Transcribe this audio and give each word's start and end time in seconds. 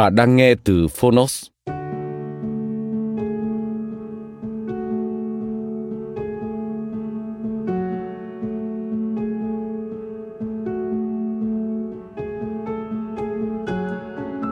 Bạn 0.00 0.14
đang 0.14 0.36
nghe 0.36 0.54
từ 0.64 0.88
Phonos. 0.88 1.46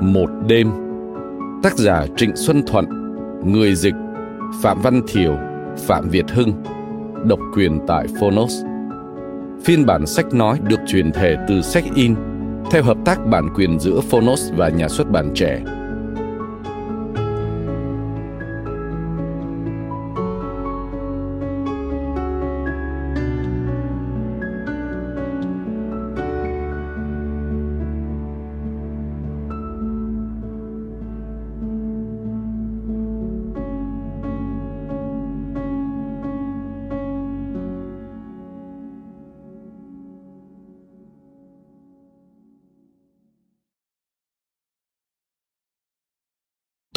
Một 0.02 0.30
đêm, 0.48 0.70
Tác 1.62 1.76
giả 1.76 2.06
Trịnh 2.16 2.36
Xuân 2.36 2.62
Thuận, 2.66 2.84
Người 3.44 3.74
dịch 3.74 3.94
Phạm 4.62 4.82
Văn 4.82 5.02
Thiều, 5.08 5.38
Phạm 5.78 6.08
Việt 6.08 6.30
Hưng, 6.30 6.62
Độc 7.24 7.40
quyền 7.54 7.80
tại 7.86 8.06
Phonos 8.20 8.52
Phiên 9.64 9.86
bản 9.86 10.06
sách 10.06 10.26
nói 10.32 10.58
được 10.68 10.80
truyền 10.86 11.12
thể 11.12 11.36
từ 11.48 11.62
sách 11.62 11.84
in 11.94 12.14
theo 12.70 12.82
hợp 12.82 12.96
tác 13.04 13.26
bản 13.26 13.48
quyền 13.54 13.80
giữa 13.80 14.00
Phonos 14.00 14.52
và 14.56 14.68
nhà 14.68 14.88
xuất 14.88 15.10
bản 15.10 15.30
trẻ. 15.34 15.60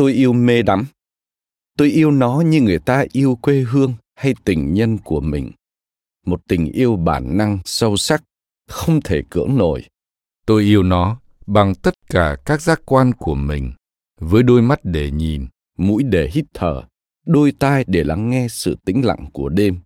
Tôi 0.02 0.14
yêu 0.14 0.34
mê 0.34 0.62
đắm. 0.62 0.86
Tôi 1.78 1.90
yêu 1.90 2.12
nó 2.12 2.42
như 2.46 2.62
người 2.62 2.80
ta 2.80 3.06
yêu 3.12 3.38
quê 3.42 3.66
hương 3.70 3.94
hay 4.16 4.34
tình 4.44 4.74
nhân 4.74 4.98
của 4.98 5.22
mình. 5.22 5.52
Một 6.26 6.42
tình 6.48 6.66
yêu 6.66 6.96
bản 6.96 7.38
năng 7.38 7.60
sâu 7.66 7.98
sắc, 7.98 8.24
không 8.68 9.02
thể 9.02 9.22
cưỡng 9.30 9.58
nổi. 9.58 9.84
Tôi 10.46 10.64
yêu 10.64 10.84
nó 10.84 11.20
bằng 11.48 11.76
tất 11.76 11.94
cả 12.10 12.38
các 12.46 12.62
giác 12.62 12.82
quan 12.86 13.12
của 13.14 13.36
mình, 13.36 13.74
với 14.20 14.44
đôi 14.44 14.62
mắt 14.62 14.80
để 14.84 15.12
nhìn, 15.12 15.48
mũi 15.78 16.04
để 16.04 16.30
hít 16.34 16.46
thở, 16.54 16.84
đôi 17.26 17.52
tai 17.60 17.84
để 17.88 18.04
lắng 18.04 18.30
nghe 18.30 18.48
sự 18.50 18.78
tĩnh 18.86 19.06
lặng 19.06 19.26
của 19.34 19.50
đêm, 19.50 19.80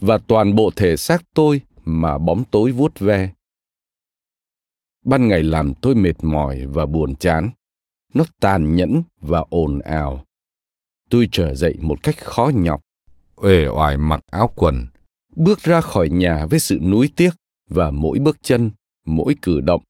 và 0.00 0.18
toàn 0.18 0.54
bộ 0.54 0.70
thể 0.76 0.96
xác 0.96 1.22
tôi 1.34 1.60
mà 1.84 2.18
bóng 2.18 2.44
tối 2.50 2.72
vuốt 2.72 2.98
ve. 2.98 3.32
Ban 5.04 5.28
ngày 5.28 5.42
làm 5.42 5.74
tôi 5.74 5.94
mệt 5.94 6.24
mỏi 6.24 6.66
và 6.66 6.86
buồn 6.86 7.14
chán 7.14 7.50
nó 8.14 8.24
tàn 8.40 8.76
nhẫn 8.76 9.02
và 9.20 9.44
ồn 9.50 9.78
ào. 9.78 10.24
Tôi 11.10 11.28
trở 11.32 11.54
dậy 11.54 11.74
một 11.80 12.02
cách 12.02 12.18
khó 12.18 12.50
nhọc. 12.54 12.80
Uể 13.36 13.68
oải 13.68 13.96
mặc 13.96 14.20
áo 14.30 14.50
quần. 14.56 14.86
Bước 15.36 15.60
ra 15.62 15.80
khỏi 15.80 16.08
nhà 16.08 16.46
với 16.46 16.58
sự 16.58 16.78
nuối 16.82 17.10
tiếc 17.16 17.30
và 17.70 17.90
mỗi 17.90 18.18
bước 18.18 18.36
chân 18.42 18.70
mỗi 19.06 19.34
cử 19.42 19.60
động. 19.60 19.82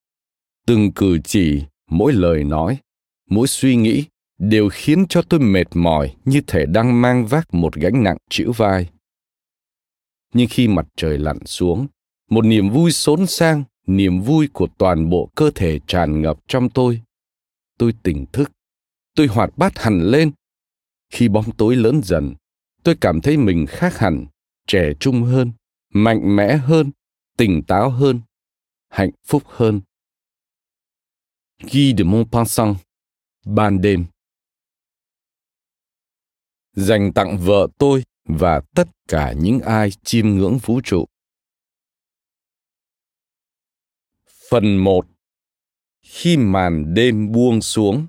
Từng 0.67 0.93
cử 0.93 1.19
chỉ 1.25 1.63
mỗi 1.91 2.13
lời 2.13 2.45
nói 2.45 2.79
mỗi 3.31 3.49
suy 3.49 3.77
nghĩ 3.77 4.05
đều 4.39 4.69
khiến 4.73 5.07
cho 5.09 5.23
tôi 5.23 5.41
mệt 5.41 5.67
mỏi 5.75 6.15
như 6.25 6.41
thể 6.47 6.67
đang 6.67 7.01
mang 7.01 7.27
vác 7.27 7.55
một 7.55 7.75
gánh 7.75 8.03
nặng 8.03 8.17
chịu 8.31 8.53
vai. 8.53 8.89
Nhưng 10.35 10.49
khi 10.51 10.69
mặt 10.69 10.87
trời 10.97 11.19
lặn 11.19 11.47
xuống 11.47 11.87
một 12.31 12.45
niềm 12.45 12.71
vui 12.71 12.93
xốn 12.93 13.27
sang 13.27 13.65
niềm 13.87 14.21
vui 14.21 14.49
của 14.53 14.67
toàn 14.79 15.11
bộ 15.11 15.31
cơ 15.35 15.51
thể 15.55 15.79
tràn 15.87 16.23
ngập 16.23 16.39
trong 16.49 16.71
tôi 16.71 17.03
tôi 17.83 17.95
tỉnh 18.03 18.27
thức. 18.33 18.53
Tôi 19.15 19.27
hoạt 19.27 19.51
bát 19.57 19.79
hẳn 19.79 20.03
lên. 20.03 20.33
Khi 21.11 21.29
bóng 21.29 21.57
tối 21.57 21.77
lớn 21.77 22.01
dần, 22.05 22.35
tôi 22.83 22.97
cảm 23.01 23.21
thấy 23.21 23.37
mình 23.37 23.67
khác 23.69 23.99
hẳn, 23.99 24.27
trẻ 24.67 24.93
trung 25.01 25.23
hơn, 25.23 25.53
mạnh 25.89 26.37
mẽ 26.37 26.57
hơn, 26.57 26.91
tỉnh 27.37 27.63
táo 27.69 27.91
hơn, 27.91 28.21
hạnh 28.89 29.11
phúc 29.27 29.43
hơn. 29.47 29.81
Guy 31.73 31.95
de 31.99 32.05
Maupassant 32.05 32.77
Ban 33.45 33.81
đêm. 33.81 34.07
Dành 36.73 37.13
tặng 37.13 37.39
vợ 37.39 37.69
tôi 37.79 38.03
và 38.25 38.61
tất 38.75 38.89
cả 39.09 39.33
những 39.33 39.61
ai 39.61 39.91
chiêm 40.05 40.29
ngưỡng 40.29 40.59
vũ 40.59 40.81
trụ. 40.85 41.05
Phần 44.51 44.77
1 44.77 45.07
khi 46.03 46.37
màn 46.37 46.95
đêm 46.95 47.33
buông 47.33 47.61
xuống. 47.61 48.07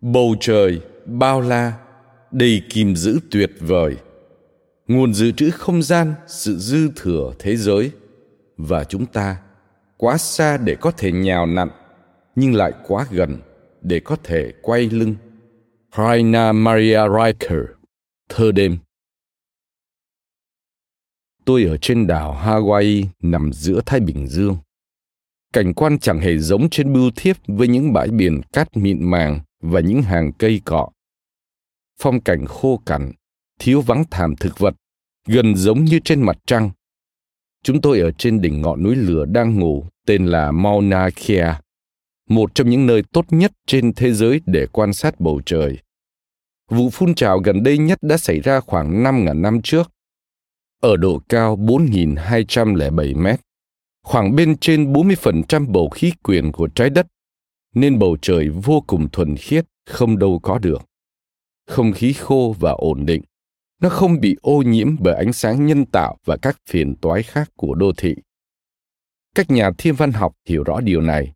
Bầu 0.00 0.36
trời, 0.40 0.80
bao 1.06 1.40
la, 1.40 1.72
đầy 2.30 2.62
kìm 2.70 2.96
giữ 2.96 3.20
tuyệt 3.30 3.50
vời. 3.60 3.96
Nguồn 4.88 5.14
dự 5.14 5.32
trữ 5.32 5.50
không 5.50 5.82
gian, 5.82 6.14
sự 6.26 6.56
dư 6.58 6.88
thừa 6.96 7.32
thế 7.38 7.56
giới. 7.56 7.90
Và 8.56 8.84
chúng 8.84 9.06
ta 9.06 9.36
quá 9.96 10.16
xa 10.16 10.56
để 10.56 10.76
có 10.80 10.90
thể 10.90 11.12
nhào 11.12 11.46
nặn 11.46 11.68
nhưng 12.36 12.54
lại 12.54 12.72
quá 12.86 13.06
gần 13.10 13.38
để 13.82 14.00
có 14.00 14.16
thể 14.24 14.52
quay 14.62 14.90
lưng. 14.90 15.14
Raina 15.96 16.52
Maria 16.52 17.00
Riker, 17.18 17.58
thơ 18.28 18.52
đêm. 18.52 18.78
Tôi 21.44 21.64
ở 21.64 21.76
trên 21.76 22.06
đảo 22.06 22.40
Hawaii 22.44 23.06
nằm 23.22 23.52
giữa 23.52 23.80
Thái 23.86 24.00
Bình 24.00 24.26
Dương. 24.26 24.56
Cảnh 25.52 25.74
quan 25.74 25.98
chẳng 25.98 26.18
hề 26.18 26.38
giống 26.38 26.70
trên 26.70 26.92
bưu 26.92 27.10
thiếp 27.16 27.36
với 27.46 27.68
những 27.68 27.92
bãi 27.92 28.08
biển 28.08 28.40
cát 28.52 28.76
mịn 28.76 29.10
màng 29.10 29.40
và 29.60 29.80
những 29.80 30.02
hàng 30.02 30.32
cây 30.32 30.60
cọ. 30.64 30.88
Phong 32.00 32.20
cảnh 32.20 32.46
khô 32.46 32.80
cằn, 32.86 33.12
thiếu 33.60 33.80
vắng 33.80 34.04
thảm 34.10 34.36
thực 34.36 34.58
vật, 34.58 34.74
gần 35.26 35.56
giống 35.56 35.84
như 35.84 36.00
trên 36.04 36.22
mặt 36.22 36.38
trăng. 36.46 36.70
Chúng 37.62 37.80
tôi 37.80 38.00
ở 38.00 38.10
trên 38.10 38.40
đỉnh 38.40 38.60
ngọn 38.60 38.82
núi 38.82 38.96
lửa 38.96 39.24
đang 39.24 39.58
ngủ 39.58 39.84
tên 40.06 40.26
là 40.26 40.52
Mauna 40.52 41.10
Kea 41.10 41.60
một 42.28 42.54
trong 42.54 42.70
những 42.70 42.86
nơi 42.86 43.02
tốt 43.12 43.24
nhất 43.30 43.52
trên 43.66 43.92
thế 43.94 44.12
giới 44.12 44.40
để 44.46 44.66
quan 44.72 44.92
sát 44.92 45.20
bầu 45.20 45.40
trời. 45.46 45.78
Vụ 46.70 46.90
phun 46.90 47.14
trào 47.14 47.38
gần 47.38 47.62
đây 47.62 47.78
nhất 47.78 47.98
đã 48.02 48.16
xảy 48.16 48.40
ra 48.40 48.60
khoảng 48.60 49.04
5.000 49.04 49.40
năm 49.40 49.62
trước. 49.62 49.90
Ở 50.80 50.96
độ 50.96 51.20
cao 51.28 51.56
4.207 51.56 53.22
mét, 53.22 53.40
khoảng 54.02 54.36
bên 54.36 54.56
trên 54.58 54.92
40% 54.92 55.72
bầu 55.72 55.88
khí 55.88 56.12
quyển 56.22 56.52
của 56.52 56.68
trái 56.74 56.90
đất, 56.90 57.06
nên 57.74 57.98
bầu 57.98 58.16
trời 58.22 58.48
vô 58.48 58.84
cùng 58.86 59.08
thuần 59.10 59.36
khiết, 59.36 59.64
không 59.86 60.18
đâu 60.18 60.40
có 60.42 60.58
được. 60.58 60.82
Không 61.66 61.92
khí 61.92 62.12
khô 62.12 62.54
và 62.60 62.70
ổn 62.70 63.06
định, 63.06 63.22
nó 63.80 63.88
không 63.88 64.20
bị 64.20 64.36
ô 64.42 64.62
nhiễm 64.62 64.96
bởi 65.00 65.14
ánh 65.14 65.32
sáng 65.32 65.66
nhân 65.66 65.86
tạo 65.86 66.16
và 66.24 66.36
các 66.36 66.56
phiền 66.70 66.96
toái 66.96 67.22
khác 67.22 67.50
của 67.56 67.74
đô 67.74 67.92
thị. 67.96 68.14
Các 69.34 69.50
nhà 69.50 69.70
thiên 69.78 69.94
văn 69.94 70.12
học 70.12 70.32
hiểu 70.48 70.64
rõ 70.64 70.80
điều 70.80 71.00
này. 71.00 71.32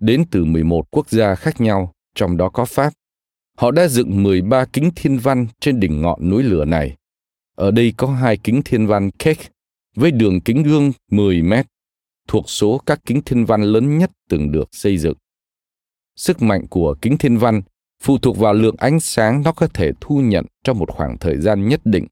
Đến 0.00 0.24
từ 0.30 0.44
11 0.44 0.90
quốc 0.90 1.10
gia 1.10 1.34
khác 1.34 1.60
nhau, 1.60 1.92
trong 2.14 2.36
đó 2.36 2.48
có 2.48 2.64
Pháp, 2.64 2.92
họ 3.56 3.70
đã 3.70 3.88
dựng 3.88 4.22
13 4.22 4.64
kính 4.64 4.90
thiên 4.96 5.18
văn 5.18 5.46
trên 5.60 5.80
đỉnh 5.80 6.02
ngọn 6.02 6.28
núi 6.28 6.42
lửa 6.42 6.64
này. 6.64 6.96
Ở 7.54 7.70
đây 7.70 7.94
có 7.96 8.06
hai 8.06 8.36
kính 8.36 8.62
thiên 8.64 8.86
văn 8.86 9.10
Keck 9.10 9.52
với 9.94 10.10
đường 10.10 10.40
kính 10.40 10.62
gương 10.62 10.92
10 11.10 11.42
mét, 11.42 11.66
thuộc 12.28 12.50
số 12.50 12.80
các 12.86 13.00
kính 13.06 13.22
thiên 13.22 13.44
văn 13.44 13.62
lớn 13.62 13.98
nhất 13.98 14.10
từng 14.28 14.52
được 14.52 14.68
xây 14.72 14.98
dựng. 14.98 15.16
Sức 16.16 16.42
mạnh 16.42 16.66
của 16.70 16.96
kính 17.02 17.18
thiên 17.18 17.38
văn 17.38 17.62
phụ 18.02 18.18
thuộc 18.18 18.38
vào 18.38 18.52
lượng 18.52 18.76
ánh 18.78 19.00
sáng 19.00 19.42
nó 19.44 19.52
có 19.52 19.66
thể 19.66 19.92
thu 20.00 20.20
nhận 20.20 20.46
trong 20.64 20.78
một 20.78 20.90
khoảng 20.90 21.18
thời 21.18 21.36
gian 21.36 21.68
nhất 21.68 21.80
định. 21.84 22.06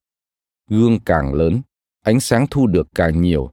Gương 0.71 0.99
càng 1.05 1.35
lớn, 1.35 1.61
ánh 2.03 2.21
sáng 2.21 2.47
thu 2.51 2.67
được 2.67 2.89
càng 2.95 3.23
nhiều. 3.23 3.51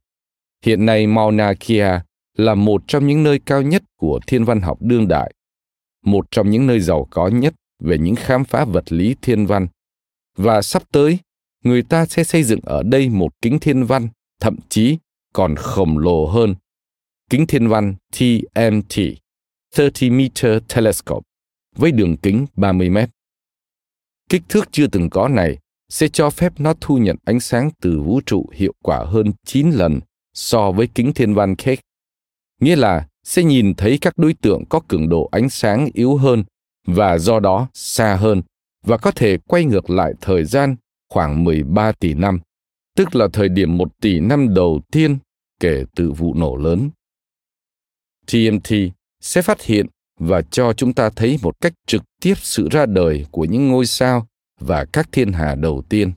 Hiện 0.65 0.85
nay 0.85 1.07
Mauna 1.07 1.53
Kea 1.59 2.03
là 2.37 2.55
một 2.55 2.83
trong 2.87 3.07
những 3.07 3.23
nơi 3.23 3.39
cao 3.45 3.61
nhất 3.61 3.83
của 3.97 4.19
thiên 4.27 4.45
văn 4.45 4.61
học 4.61 4.77
đương 4.81 5.07
đại, 5.07 5.33
một 6.05 6.25
trong 6.31 6.49
những 6.49 6.67
nơi 6.67 6.79
giàu 6.79 7.07
có 7.11 7.27
nhất 7.27 7.53
về 7.79 7.97
những 7.97 8.15
khám 8.15 8.43
phá 8.43 8.65
vật 8.65 8.91
lý 8.91 9.15
thiên 9.21 9.45
văn. 9.45 9.67
Và 10.37 10.61
sắp 10.61 10.83
tới, 10.91 11.19
người 11.63 11.83
ta 11.83 12.05
sẽ 12.05 12.23
xây 12.23 12.43
dựng 12.43 12.59
ở 12.63 12.83
đây 12.83 13.09
một 13.09 13.41
kính 13.41 13.59
thiên 13.59 13.83
văn, 13.83 14.09
thậm 14.39 14.55
chí 14.69 14.97
còn 15.33 15.55
khổng 15.55 15.97
lồ 15.97 16.25
hơn. 16.25 16.55
Kính 17.29 17.47
thiên 17.47 17.67
văn 17.67 17.95
TMT, 18.11 18.97
30 19.77 20.09
Meter 20.09 20.63
Telescope, 20.75 21.25
với 21.75 21.91
đường 21.91 22.17
kính 22.17 22.45
30 22.55 22.89
mét. 22.89 23.09
Kích 24.29 24.43
thước 24.49 24.69
chưa 24.71 24.87
từng 24.87 25.09
có 25.09 25.27
này 25.27 25.57
sẽ 25.89 26.07
cho 26.07 26.29
phép 26.29 26.53
nó 26.59 26.73
thu 26.81 26.97
nhận 26.97 27.15
ánh 27.25 27.39
sáng 27.39 27.69
từ 27.81 28.01
vũ 28.01 28.21
trụ 28.25 28.49
hiệu 28.53 28.73
quả 28.83 29.05
hơn 29.07 29.31
9 29.45 29.71
lần 29.71 29.99
so 30.33 30.71
với 30.71 30.87
kính 30.95 31.13
thiên 31.13 31.33
văn 31.33 31.55
Keck. 31.55 31.83
Nghĩa 32.59 32.75
là 32.75 33.07
sẽ 33.23 33.43
nhìn 33.43 33.73
thấy 33.75 33.97
các 34.01 34.17
đối 34.17 34.33
tượng 34.33 34.65
có 34.69 34.79
cường 34.87 35.09
độ 35.09 35.29
ánh 35.31 35.49
sáng 35.49 35.89
yếu 35.93 36.15
hơn 36.15 36.43
và 36.87 37.17
do 37.17 37.39
đó 37.39 37.67
xa 37.73 38.15
hơn 38.15 38.41
và 38.85 38.97
có 38.97 39.11
thể 39.11 39.37
quay 39.37 39.65
ngược 39.65 39.89
lại 39.89 40.13
thời 40.21 40.45
gian 40.45 40.75
khoảng 41.09 41.43
13 41.43 41.91
tỷ 41.91 42.13
năm, 42.13 42.39
tức 42.95 43.15
là 43.15 43.27
thời 43.33 43.49
điểm 43.49 43.77
1 43.77 43.99
tỷ 44.01 44.19
năm 44.19 44.53
đầu 44.53 44.81
tiên 44.91 45.17
kể 45.59 45.85
từ 45.95 46.11
vụ 46.11 46.33
nổ 46.33 46.55
lớn. 46.55 46.89
TMT 48.31 48.73
sẽ 49.21 49.41
phát 49.41 49.61
hiện 49.61 49.85
và 50.19 50.41
cho 50.41 50.73
chúng 50.73 50.93
ta 50.93 51.09
thấy 51.09 51.39
một 51.41 51.61
cách 51.61 51.73
trực 51.87 52.03
tiếp 52.21 52.33
sự 52.37 52.67
ra 52.71 52.85
đời 52.85 53.25
của 53.31 53.45
những 53.45 53.67
ngôi 53.67 53.85
sao 53.85 54.27
và 54.59 54.85
các 54.85 55.09
thiên 55.11 55.31
hà 55.31 55.55
đầu 55.55 55.83
tiên. 55.89 56.11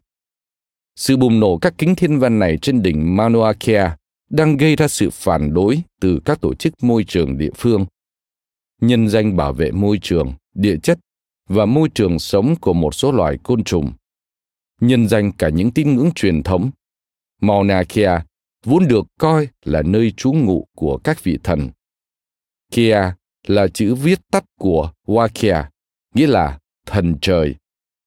Sự 0.96 1.16
bùng 1.16 1.40
nổ 1.40 1.58
các 1.58 1.74
kính 1.78 1.94
thiên 1.94 2.18
văn 2.18 2.38
này 2.38 2.58
trên 2.62 2.82
đỉnh 2.82 3.16
Mauna 3.16 3.52
Kea 3.60 3.96
đang 4.30 4.56
gây 4.56 4.76
ra 4.76 4.88
sự 4.88 5.10
phản 5.10 5.54
đối 5.54 5.82
từ 6.00 6.20
các 6.24 6.40
tổ 6.40 6.54
chức 6.54 6.74
môi 6.82 7.04
trường 7.04 7.38
địa 7.38 7.50
phương. 7.56 7.86
Nhân 8.80 9.08
danh 9.08 9.36
bảo 9.36 9.52
vệ 9.52 9.70
môi 9.70 9.98
trường, 10.02 10.32
địa 10.54 10.76
chất 10.82 10.98
và 11.48 11.66
môi 11.66 11.88
trường 11.94 12.18
sống 12.18 12.56
của 12.60 12.72
một 12.72 12.94
số 12.94 13.12
loài 13.12 13.38
côn 13.42 13.64
trùng. 13.64 13.92
Nhân 14.80 15.08
danh 15.08 15.32
cả 15.32 15.48
những 15.48 15.70
tín 15.70 15.96
ngưỡng 15.96 16.10
truyền 16.14 16.42
thống, 16.42 16.70
Mauna 17.40 17.82
Kea 17.88 18.24
vốn 18.64 18.88
được 18.88 19.06
coi 19.20 19.48
là 19.64 19.82
nơi 19.82 20.12
trú 20.16 20.32
ngụ 20.32 20.66
của 20.76 20.98
các 21.04 21.24
vị 21.24 21.38
thần. 21.42 21.70
Kea 22.72 23.14
là 23.46 23.68
chữ 23.68 23.94
viết 23.94 24.20
tắt 24.32 24.44
của 24.58 24.92
Wakia, 25.06 25.64
nghĩa 26.14 26.26
là 26.26 26.58
thần 26.86 27.16
trời, 27.20 27.54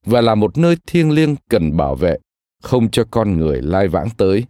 và 0.05 0.21
là 0.21 0.35
một 0.35 0.57
nơi 0.57 0.75
thiêng 0.87 1.11
liêng 1.11 1.35
cần 1.49 1.77
bảo 1.77 1.95
vệ, 1.95 2.17
không 2.61 2.91
cho 2.91 3.03
con 3.11 3.37
người 3.37 3.61
lai 3.61 3.87
vãng 3.87 4.09
tới. 4.17 4.45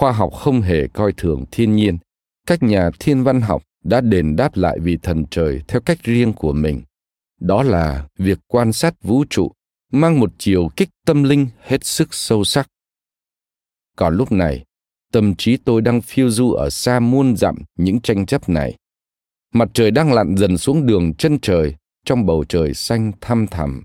Khoa 0.00 0.12
học 0.12 0.32
không 0.32 0.60
hề 0.60 0.88
coi 0.88 1.12
thường 1.16 1.44
thiên 1.50 1.76
nhiên, 1.76 1.98
các 2.46 2.62
nhà 2.62 2.90
thiên 3.00 3.22
văn 3.22 3.40
học 3.40 3.62
đã 3.84 4.00
đền 4.00 4.36
đáp 4.36 4.56
lại 4.56 4.78
vì 4.82 4.96
thần 4.96 5.24
trời 5.30 5.62
theo 5.68 5.80
cách 5.80 5.98
riêng 6.02 6.32
của 6.32 6.52
mình. 6.52 6.82
Đó 7.40 7.62
là 7.62 8.08
việc 8.18 8.38
quan 8.46 8.72
sát 8.72 9.02
vũ 9.02 9.24
trụ 9.30 9.52
mang 9.92 10.20
một 10.20 10.30
chiều 10.38 10.68
kích 10.76 10.88
tâm 11.06 11.22
linh 11.22 11.46
hết 11.60 11.84
sức 11.84 12.14
sâu 12.14 12.44
sắc. 12.44 12.68
Còn 13.96 14.16
lúc 14.16 14.32
này, 14.32 14.64
tâm 15.12 15.34
trí 15.34 15.56
tôi 15.56 15.82
đang 15.82 16.00
phiêu 16.00 16.30
du 16.30 16.52
ở 16.52 16.70
xa 16.70 17.00
muôn 17.00 17.36
dặm 17.36 17.56
những 17.76 18.00
tranh 18.00 18.26
chấp 18.26 18.48
này. 18.48 18.76
Mặt 19.54 19.68
trời 19.74 19.90
đang 19.90 20.12
lặn 20.12 20.36
dần 20.36 20.58
xuống 20.58 20.86
đường 20.86 21.14
chân 21.14 21.38
trời 21.42 21.74
trong 22.04 22.26
bầu 22.26 22.44
trời 22.48 22.74
xanh 22.74 23.12
thăm 23.20 23.46
thẳm. 23.46 23.82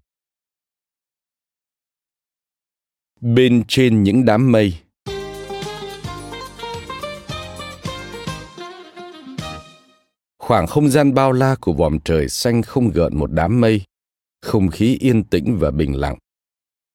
Bên 3.21 3.63
trên 3.67 4.03
những 4.03 4.25
đám 4.25 4.51
mây 4.51 4.73
Khoảng 10.47 10.67
không 10.67 10.89
gian 10.89 11.13
bao 11.13 11.31
la 11.31 11.55
của 11.61 11.73
vòm 11.73 11.99
trời 11.99 12.29
xanh 12.29 12.61
không 12.61 12.89
gợn 12.89 13.17
một 13.17 13.31
đám 13.31 13.61
mây, 13.61 13.81
không 14.41 14.67
khí 14.67 14.97
yên 14.99 15.23
tĩnh 15.23 15.57
và 15.59 15.71
bình 15.71 15.99
lặng. 15.99 16.17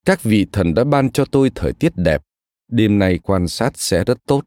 Các 0.06 0.22
vị 0.22 0.46
thần 0.52 0.74
đã 0.74 0.84
ban 0.84 1.12
cho 1.12 1.24
tôi 1.24 1.50
thời 1.54 1.72
tiết 1.72 1.92
đẹp, 1.96 2.22
đêm 2.68 2.98
nay 2.98 3.18
quan 3.22 3.48
sát 3.48 3.72
sẽ 3.74 4.04
rất 4.04 4.18
tốt. 4.26 4.44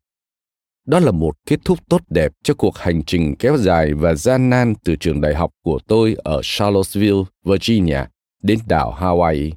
Đó 0.86 1.00
là 1.00 1.12
một 1.12 1.36
kết 1.46 1.60
thúc 1.66 1.80
tốt 1.90 2.02
đẹp 2.10 2.32
cho 2.44 2.54
cuộc 2.54 2.78
hành 2.78 3.04
trình 3.04 3.36
kéo 3.40 3.58
dài 3.58 3.94
và 3.94 4.16
gian 4.16 4.50
nan 4.50 4.74
từ 4.84 4.96
trường 4.96 5.22
đại 5.22 5.36
học 5.36 5.52
của 5.64 5.80
tôi 5.88 6.16
ở 6.24 6.42
Charlottesville, 6.44 7.24
Virginia, 7.46 8.06
đến 8.44 8.60
đảo 8.68 8.98
Hawaii. 9.00 9.52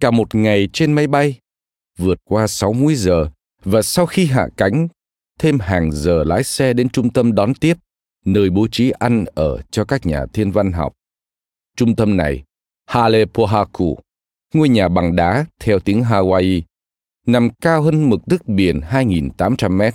Cả 0.00 0.10
một 0.10 0.34
ngày 0.34 0.68
trên 0.72 0.92
máy 0.92 1.06
bay, 1.06 1.38
vượt 1.98 2.18
qua 2.24 2.46
sáu 2.46 2.72
múi 2.72 2.94
giờ 2.94 3.28
và 3.64 3.82
sau 3.82 4.06
khi 4.06 4.26
hạ 4.26 4.48
cánh, 4.56 4.88
thêm 5.38 5.58
hàng 5.58 5.92
giờ 5.92 6.24
lái 6.24 6.44
xe 6.44 6.72
đến 6.72 6.88
trung 6.88 7.12
tâm 7.12 7.34
đón 7.34 7.54
tiếp, 7.54 7.74
nơi 8.24 8.50
bố 8.50 8.66
trí 8.68 8.90
ăn 8.90 9.24
ở 9.34 9.62
cho 9.70 9.84
các 9.84 10.06
nhà 10.06 10.26
thiên 10.32 10.50
văn 10.50 10.72
học. 10.72 10.92
Trung 11.76 11.96
tâm 11.96 12.16
này, 12.16 12.42
Halepohaku, 12.86 13.98
ngôi 14.54 14.68
nhà 14.68 14.88
bằng 14.88 15.16
đá 15.16 15.46
theo 15.60 15.78
tiếng 15.78 16.02
Hawaii, 16.02 16.62
nằm 17.26 17.50
cao 17.50 17.82
hơn 17.82 18.10
mực 18.10 18.28
nước 18.28 18.48
biển 18.48 18.80
2.800 18.80 19.70
mét 19.76 19.94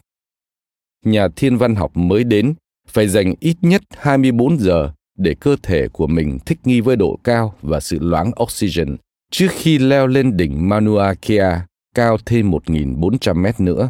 nhà 1.06 1.28
thiên 1.36 1.58
văn 1.58 1.76
học 1.76 1.98
mới 1.98 2.24
đến 2.24 2.54
phải 2.88 3.08
dành 3.08 3.34
ít 3.40 3.58
nhất 3.62 3.82
24 3.98 4.60
giờ 4.60 4.94
để 5.18 5.36
cơ 5.40 5.56
thể 5.64 5.88
của 5.88 6.08
mình 6.08 6.40
thích 6.46 6.60
nghi 6.64 6.82
với 6.82 6.96
độ 6.96 7.20
cao 7.24 7.56
và 7.62 7.80
sự 7.80 8.00
loãng 8.02 8.32
oxygen 8.44 8.98
trước 9.32 9.48
khi 9.52 9.78
leo 9.78 10.08
lên 10.08 10.38
đỉnh 10.38 10.70
Mauna 10.70 11.14
Kea 11.22 11.66
cao 11.96 12.18
thêm 12.26 12.52
1.400 12.52 13.36
mét 13.36 13.60
nữa. 13.60 13.90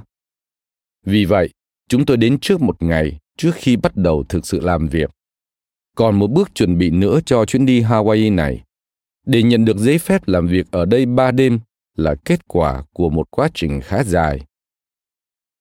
Vì 1.05 1.25
vậy, 1.25 1.49
chúng 1.89 2.05
tôi 2.05 2.17
đến 2.17 2.39
trước 2.39 2.61
một 2.61 2.83
ngày 2.83 3.17
trước 3.37 3.51
khi 3.55 3.75
bắt 3.75 3.95
đầu 3.95 4.23
thực 4.29 4.47
sự 4.47 4.59
làm 4.59 4.87
việc. 4.87 5.09
Còn 5.95 6.19
một 6.19 6.31
bước 6.31 6.55
chuẩn 6.55 6.77
bị 6.77 6.89
nữa 6.89 7.19
cho 7.25 7.45
chuyến 7.45 7.65
đi 7.65 7.81
Hawaii 7.81 8.35
này. 8.35 8.63
Để 9.25 9.43
nhận 9.43 9.65
được 9.65 9.77
giấy 9.77 9.97
phép 9.97 10.27
làm 10.27 10.47
việc 10.47 10.71
ở 10.71 10.85
đây 10.85 11.05
ba 11.05 11.31
đêm 11.31 11.59
là 11.95 12.15
kết 12.25 12.47
quả 12.47 12.83
của 12.93 13.09
một 13.09 13.27
quá 13.31 13.49
trình 13.53 13.81
khá 13.83 14.03
dài. 14.03 14.45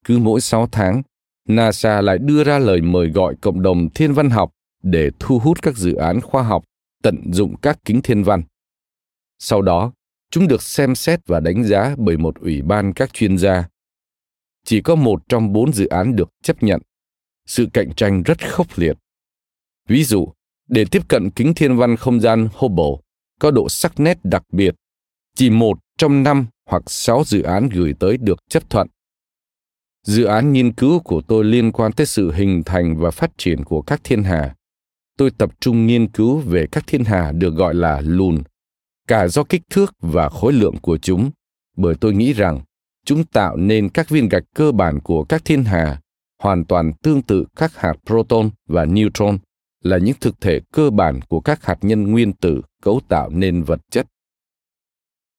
Cứ 0.05 0.19
mỗi 0.19 0.41
6 0.41 0.69
tháng, 0.73 1.03
NASA 1.49 2.01
lại 2.01 2.19
đưa 2.19 2.45
ra 2.45 2.59
lời 2.59 2.81
mời 2.81 3.09
gọi 3.09 3.35
cộng 3.41 3.63
đồng 3.63 3.91
thiên 3.91 4.13
văn 4.13 4.31
học 4.31 4.53
để 4.83 5.11
thu 5.19 5.39
hút 5.39 5.63
các 5.63 5.77
dự 5.77 5.95
án 5.95 6.21
khoa 6.21 6.43
học 6.43 6.65
tận 7.03 7.33
dụng 7.33 7.57
các 7.63 7.79
kính 7.85 8.03
thiên 8.03 8.23
văn. 8.23 8.43
Sau 9.39 9.63
đó, 9.63 9.93
chúng 10.31 10.49
được 10.49 10.63
xem 10.63 10.95
xét 10.95 11.21
và 11.27 11.41
đánh 11.41 11.65
giá 11.65 11.95
bởi 11.99 12.17
một 12.17 12.41
ủy 12.41 12.63
ban 12.63 12.93
các 12.93 13.13
chuyên 13.13 13.39
gia. 13.39 13.69
Chỉ 14.65 14.81
có 14.81 14.95
một 14.95 15.23
trong 15.29 15.53
bốn 15.53 15.73
dự 15.73 15.87
án 15.87 16.17
được 16.17 16.29
chấp 16.43 16.63
nhận. 16.63 16.81
Sự 17.47 17.69
cạnh 17.73 17.95
tranh 17.95 18.23
rất 18.23 18.51
khốc 18.51 18.67
liệt. 18.77 18.97
Ví 19.89 20.05
dụ, 20.05 20.33
để 20.69 20.85
tiếp 20.91 21.09
cận 21.09 21.31
kính 21.31 21.55
thiên 21.55 21.77
văn 21.77 21.97
không 21.97 22.21
gian 22.21 22.49
Hubble 22.55 23.03
có 23.41 23.51
độ 23.51 23.69
sắc 23.69 24.01
nét 24.01 24.19
đặc 24.23 24.43
biệt, 24.53 24.75
chỉ 25.35 25.51
một 25.51 25.79
trong 25.99 26.23
năm 26.23 26.47
hoặc 26.67 26.83
sáu 26.87 27.25
dự 27.27 27.43
án 27.43 27.69
gửi 27.69 27.95
tới 27.99 28.17
được 28.17 28.39
chấp 28.49 28.71
thuận. 28.71 28.89
Dự 30.03 30.25
án 30.25 30.53
nghiên 30.53 30.73
cứu 30.73 31.01
của 31.01 31.21
tôi 31.21 31.45
liên 31.45 31.73
quan 31.73 31.93
tới 31.93 32.07
sự 32.07 32.33
hình 32.33 32.63
thành 32.67 32.97
và 32.97 33.11
phát 33.11 33.31
triển 33.39 33.65
của 33.65 33.83
các 33.83 34.01
thiên 34.05 34.23
hà. 34.23 34.55
Tôi 35.19 35.31
tập 35.39 35.51
trung 35.61 35.87
nghiên 35.87 36.09
cứu 36.09 36.39
về 36.39 36.67
các 36.73 36.85
thiên 36.87 37.05
hà 37.05 37.33
được 37.33 37.55
gọi 37.55 37.75
là 37.75 38.01
lùn, 38.01 38.43
cả 39.09 39.29
do 39.29 39.45
kích 39.45 39.63
thước 39.71 39.95
và 40.01 40.29
khối 40.29 40.53
lượng 40.53 40.77
của 40.83 40.99
chúng, 40.99 41.31
bởi 41.77 41.95
tôi 42.01 42.15
nghĩ 42.15 42.33
rằng 42.33 42.61
chúng 43.05 43.25
tạo 43.25 43.57
nên 43.57 43.89
các 43.89 44.09
viên 44.09 44.29
gạch 44.29 44.45
cơ 44.55 44.73
bản 44.73 45.01
của 45.01 45.25
các 45.25 45.45
thiên 45.45 45.65
hà, 45.65 46.01
hoàn 46.39 46.65
toàn 46.65 46.93
tương 47.03 47.23
tự 47.23 47.47
các 47.57 47.77
hạt 47.77 47.95
proton 48.07 48.51
và 48.67 48.85
neutron, 48.85 49.39
là 49.83 49.99
những 49.99 50.17
thực 50.21 50.41
thể 50.41 50.61
cơ 50.73 50.91
bản 50.91 51.21
của 51.29 51.41
các 51.41 51.65
hạt 51.65 51.79
nhân 51.83 52.11
nguyên 52.11 52.33
tử 52.33 52.63
cấu 52.83 53.01
tạo 53.09 53.31
nên 53.31 53.63
vật 53.63 53.81
chất. 53.91 54.07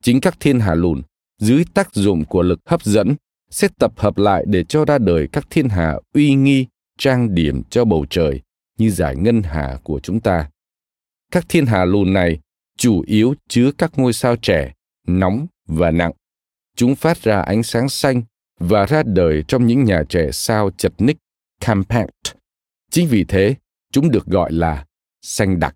Chính 0.04 0.22
các 0.22 0.38
thiên 0.40 0.60
hà 0.60 0.76
lùn, 0.76 1.02
dưới 1.42 1.64
tác 1.74 1.94
dụng 1.94 2.26
của 2.26 2.42
lực 2.42 2.60
hấp 2.66 2.84
dẫn 2.84 3.16
sẽ 3.50 3.68
tập 3.80 3.94
hợp 3.96 4.18
lại 4.18 4.44
để 4.48 4.64
cho 4.64 4.86
ra 4.86 4.98
đời 4.98 5.28
các 5.32 5.48
thiên 5.50 5.70
hà 5.70 6.00
uy 6.14 6.36
nghi, 6.36 6.66
trang 6.98 7.36
điểm 7.36 7.64
cho 7.70 7.86
bầu 7.86 8.06
trời 8.10 8.42
như 8.78 8.90
giải 8.90 9.16
ngân 9.16 9.44
hà 9.44 9.80
của 9.84 10.00
chúng 10.00 10.20
ta. 10.20 10.50
Các 11.32 11.46
thiên 11.50 11.66
hà 11.66 11.86
lùn 11.86 12.14
này 12.14 12.40
chủ 12.78 13.04
yếu 13.08 13.36
chứa 13.48 13.72
các 13.78 13.92
ngôi 13.96 14.14
sao 14.14 14.36
trẻ 14.36 14.74
nóng 15.08 15.48
và 15.68 15.92
nặng. 15.92 16.12
Chúng 16.76 16.96
phát 16.96 17.18
ra 17.18 17.42
ánh 17.42 17.64
sáng 17.64 17.90
xanh 17.90 18.22
và 18.60 18.86
ra 18.86 19.04
đời 19.06 19.44
trong 19.48 19.68
những 19.68 19.84
nhà 19.84 20.04
trẻ 20.10 20.32
sao 20.32 20.70
chật 20.78 20.94
ních 20.98 21.18
compact. 21.66 22.38
Chính 22.92 23.08
vì 23.08 23.26
thế, 23.28 23.56
chúng 23.92 24.12
được 24.12 24.26
gọi 24.26 24.52
là 24.52 24.86
xanh 25.22 25.60
đặc. 25.60 25.76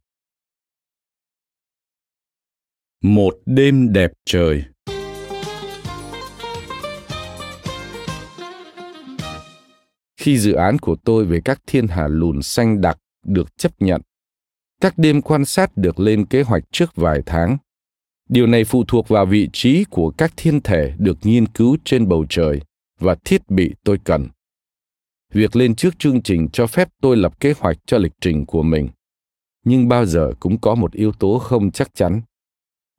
Một 3.03 3.33
đêm 3.45 3.93
đẹp 3.93 4.11
trời 4.25 4.63
Khi 10.17 10.37
dự 10.37 10.53
án 10.53 10.79
của 10.79 10.95
tôi 10.95 11.25
về 11.25 11.41
các 11.45 11.61
thiên 11.67 11.87
hà 11.87 12.07
lùn 12.07 12.41
xanh 12.41 12.81
đặc 12.81 12.97
được 13.25 13.57
chấp 13.57 13.71
nhận, 13.79 14.01
các 14.81 14.97
đêm 14.97 15.21
quan 15.21 15.45
sát 15.45 15.77
được 15.77 15.99
lên 15.99 16.25
kế 16.25 16.41
hoạch 16.41 16.63
trước 16.71 16.95
vài 16.95 17.21
tháng. 17.25 17.57
Điều 18.29 18.47
này 18.47 18.63
phụ 18.63 18.83
thuộc 18.87 19.07
vào 19.07 19.25
vị 19.25 19.49
trí 19.53 19.83
của 19.89 20.11
các 20.17 20.33
thiên 20.37 20.61
thể 20.61 20.93
được 20.97 21.17
nghiên 21.23 21.47
cứu 21.47 21.77
trên 21.83 22.07
bầu 22.07 22.25
trời 22.29 22.61
và 23.01 23.15
thiết 23.25 23.41
bị 23.49 23.73
tôi 23.83 23.99
cần. 24.03 24.27
Việc 25.33 25.55
lên 25.55 25.75
trước 25.75 25.99
chương 25.99 26.21
trình 26.21 26.47
cho 26.53 26.67
phép 26.67 26.89
tôi 27.01 27.17
lập 27.17 27.39
kế 27.39 27.53
hoạch 27.59 27.77
cho 27.85 27.97
lịch 27.97 28.13
trình 28.21 28.45
của 28.45 28.63
mình. 28.63 28.89
Nhưng 29.63 29.87
bao 29.87 30.05
giờ 30.05 30.31
cũng 30.39 30.61
có 30.61 30.75
một 30.75 30.93
yếu 30.93 31.11
tố 31.11 31.39
không 31.39 31.71
chắc 31.71 31.95
chắn. 31.95 32.21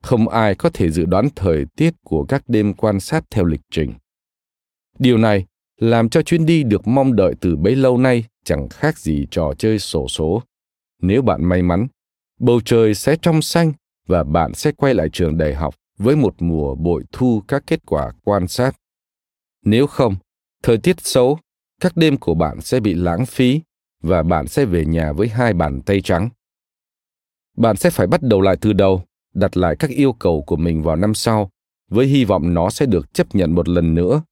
Không 0.03 0.29
ai 0.29 0.55
có 0.55 0.69
thể 0.73 0.91
dự 0.91 1.05
đoán 1.05 1.27
thời 1.35 1.65
tiết 1.77 1.93
của 2.03 2.25
các 2.25 2.43
đêm 2.47 2.73
quan 2.73 2.99
sát 2.99 3.23
theo 3.31 3.45
lịch 3.45 3.61
trình. 3.71 3.93
Điều 4.99 5.17
này 5.17 5.45
làm 5.77 6.09
cho 6.09 6.21
chuyến 6.21 6.45
đi 6.45 6.63
được 6.63 6.87
mong 6.87 7.15
đợi 7.15 7.33
từ 7.41 7.55
bấy 7.55 7.75
lâu 7.75 7.97
nay 7.97 8.25
chẳng 8.43 8.69
khác 8.69 8.99
gì 8.99 9.27
trò 9.31 9.53
chơi 9.57 9.79
sổ 9.79 10.07
số. 10.07 10.43
Nếu 11.01 11.21
bạn 11.21 11.45
may 11.45 11.61
mắn, 11.61 11.87
bầu 12.39 12.61
trời 12.65 12.93
sẽ 12.93 13.15
trong 13.21 13.41
xanh 13.41 13.73
và 14.07 14.23
bạn 14.23 14.53
sẽ 14.53 14.71
quay 14.71 14.93
lại 14.93 15.09
trường 15.13 15.37
đại 15.37 15.53
học 15.53 15.75
với 15.97 16.15
một 16.15 16.35
mùa 16.39 16.75
bội 16.75 17.03
thu 17.11 17.43
các 17.47 17.63
kết 17.67 17.79
quả 17.85 18.11
quan 18.23 18.47
sát. 18.47 18.75
Nếu 19.63 19.87
không, 19.87 20.15
thời 20.63 20.77
tiết 20.77 21.01
xấu, 21.01 21.39
các 21.81 21.97
đêm 21.97 22.17
của 22.17 22.33
bạn 22.33 22.61
sẽ 22.61 22.79
bị 22.79 22.93
lãng 22.93 23.25
phí 23.25 23.61
và 24.01 24.23
bạn 24.23 24.47
sẽ 24.47 24.65
về 24.65 24.85
nhà 24.85 25.13
với 25.13 25.27
hai 25.27 25.53
bàn 25.53 25.81
tay 25.81 26.01
trắng. 26.01 26.29
Bạn 27.57 27.75
sẽ 27.75 27.89
phải 27.89 28.07
bắt 28.07 28.21
đầu 28.21 28.41
lại 28.41 28.57
từ 28.61 28.73
đầu, 28.73 29.03
đặt 29.33 29.57
lại 29.57 29.75
các 29.79 29.89
yêu 29.89 30.13
cầu 30.13 30.43
của 30.47 30.55
mình 30.55 30.83
vào 30.83 30.95
năm 30.95 31.13
sau, 31.13 31.49
với 31.89 32.05
hy 32.05 32.25
vọng 32.25 32.53
nó 32.53 32.69
sẽ 32.69 32.85
được 32.85 33.13
chấp 33.13 33.35
nhận 33.35 33.55
một 33.55 33.69
lần 33.69 33.93
nữa 33.93 34.23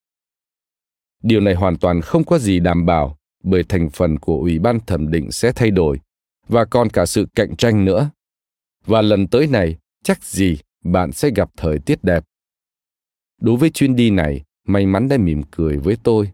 Điều 1.23 1.41
này 1.41 1.53
hoàn 1.53 1.77
toàn 1.77 2.01
không 2.01 2.23
có 2.23 2.39
gì 2.39 2.59
đảm 2.59 2.85
bảo 2.85 3.17
bởi 3.43 3.63
thành 3.63 3.89
phần 3.89 4.19
của 4.19 4.37
ủy 4.37 4.59
ban 4.59 4.79
thẩm 4.79 5.11
định 5.11 5.31
sẽ 5.31 5.51
thay 5.55 5.71
đổi 5.71 5.99
và 6.47 6.65
còn 6.65 6.89
cả 6.89 7.05
sự 7.05 7.27
cạnh 7.35 7.55
tranh 7.55 7.85
nữa. 7.85 8.09
Và 8.85 9.01
lần 9.01 9.27
tới 9.27 9.47
này, 9.47 9.77
chắc 10.03 10.23
gì 10.23 10.57
bạn 10.83 11.11
sẽ 11.11 11.29
gặp 11.35 11.49
thời 11.57 11.79
tiết 11.79 12.03
đẹp. 12.03 12.23
Đối 13.41 13.57
với 13.57 13.69
chuyến 13.69 13.95
đi 13.95 14.09
này, 14.09 14.43
may 14.67 14.85
mắn 14.85 15.09
đã 15.09 15.17
mỉm 15.17 15.41
cười 15.51 15.77
với 15.77 15.97
tôi. 16.03 16.31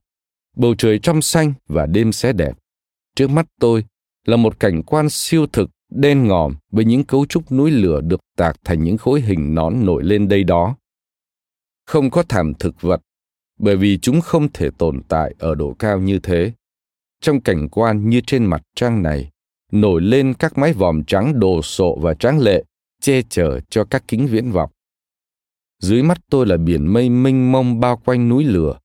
Bầu 0.55 0.75
trời 0.75 0.99
trong 0.99 1.21
xanh 1.21 1.53
và 1.67 1.85
đêm 1.85 2.11
sẽ 2.11 2.33
đẹp. 2.33 2.57
Trước 3.15 3.29
mắt 3.29 3.45
tôi 3.59 3.85
là 4.25 4.37
một 4.37 4.59
cảnh 4.59 4.83
quan 4.83 5.09
siêu 5.09 5.47
thực 5.47 5.69
đen 5.89 6.27
ngòm 6.27 6.55
với 6.71 6.85
những 6.85 7.03
cấu 7.03 7.25
trúc 7.25 7.51
núi 7.51 7.71
lửa 7.71 8.01
được 8.01 8.19
tạc 8.37 8.55
thành 8.63 8.83
những 8.83 8.97
khối 8.97 9.21
hình 9.21 9.55
nón 9.55 9.85
nổi 9.85 10.03
lên 10.03 10.27
đây 10.27 10.43
đó. 10.43 10.75
Không 11.85 12.09
có 12.09 12.23
thảm 12.23 12.53
thực 12.53 12.81
vật 12.81 13.01
bởi 13.59 13.75
vì 13.77 13.97
chúng 13.97 14.21
không 14.21 14.47
thể 14.53 14.69
tồn 14.77 15.01
tại 15.07 15.35
ở 15.39 15.55
độ 15.55 15.75
cao 15.79 15.99
như 15.99 16.19
thế. 16.19 16.51
Trong 17.21 17.41
cảnh 17.41 17.69
quan 17.69 18.09
như 18.09 18.21
trên 18.27 18.45
mặt 18.45 18.61
trăng 18.75 19.03
này, 19.03 19.29
nổi 19.71 20.01
lên 20.01 20.33
các 20.33 20.57
mái 20.57 20.73
vòm 20.73 21.03
trắng 21.03 21.39
đồ 21.39 21.61
sộ 21.61 21.97
và 22.01 22.13
tráng 22.13 22.39
lệ, 22.39 22.63
che 23.01 23.21
chở 23.21 23.59
cho 23.69 23.83
các 23.83 24.03
kính 24.07 24.27
viễn 24.27 24.51
vọng. 24.51 24.69
Dưới 25.79 26.03
mắt 26.03 26.17
tôi 26.29 26.45
là 26.45 26.57
biển 26.57 26.93
mây 26.93 27.09
mênh 27.09 27.51
mông 27.51 27.79
bao 27.79 28.01
quanh 28.05 28.29
núi 28.29 28.43
lửa. 28.43 28.79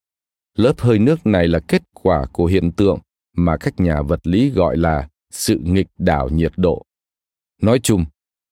Lớp 0.58 0.80
hơi 0.80 0.99
nước 0.99 1.26
này 1.26 1.49
là 1.49 1.61
kết 1.61 1.82
quả 1.94 2.26
của 2.32 2.46
hiện 2.46 2.72
tượng 2.72 2.99
mà 3.37 3.56
các 3.56 3.80
nhà 3.80 4.02
vật 4.02 4.26
lý 4.26 4.50
gọi 4.50 4.76
là 4.76 5.08
sự 5.30 5.58
nghịch 5.62 5.88
đảo 5.99 6.28
nhiệt 6.28 6.52
độ. 6.56 6.82
Nói 7.62 7.78
chung, 7.78 8.04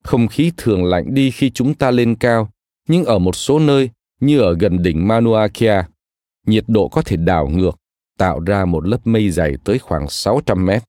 không 0.04 0.28
khí 0.28 0.52
thường 0.56 0.84
lạnh 0.84 1.14
đi 1.14 1.30
khi 1.30 1.50
chúng 1.50 1.74
ta 1.74 1.90
lên 1.90 2.14
cao, 2.14 2.50
nhưng 2.88 3.04
ở 3.04 3.18
một 3.18 3.36
số 3.36 3.58
nơi 3.58 3.90
như 4.20 4.40
ở 4.40 4.56
gần 4.60 4.82
đỉnh 4.82 5.08
Mauna 5.08 5.48
Kea, 5.48 5.88
nhiệt 6.46 6.64
độ 6.68 6.88
có 6.88 7.02
thể 7.02 7.16
đảo 7.16 7.48
ngược, 7.48 7.78
tạo 8.18 8.40
ra 8.40 8.64
một 8.64 8.86
lớp 8.86 9.06
mây 9.06 9.30
dày 9.30 9.56
tới 9.64 9.78
khoảng 9.78 10.08
600 10.08 10.66
mét. 10.66 10.82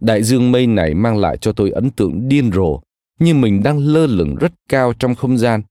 Đại 0.00 0.22
dương 0.22 0.52
mây 0.52 0.66
này 0.66 0.94
mang 0.94 1.18
lại 1.18 1.36
cho 1.36 1.52
tôi 1.52 1.70
ấn 1.70 1.90
tượng 1.90 2.28
điên 2.28 2.52
rồ, 2.52 2.80
như 3.18 3.34
mình 3.34 3.62
đang 3.62 3.78
lơ 3.78 4.06
lửng 4.06 4.34
rất 4.34 4.52
cao 4.68 4.92
trong 4.98 5.14
không 5.14 5.38
gian. 5.38 5.62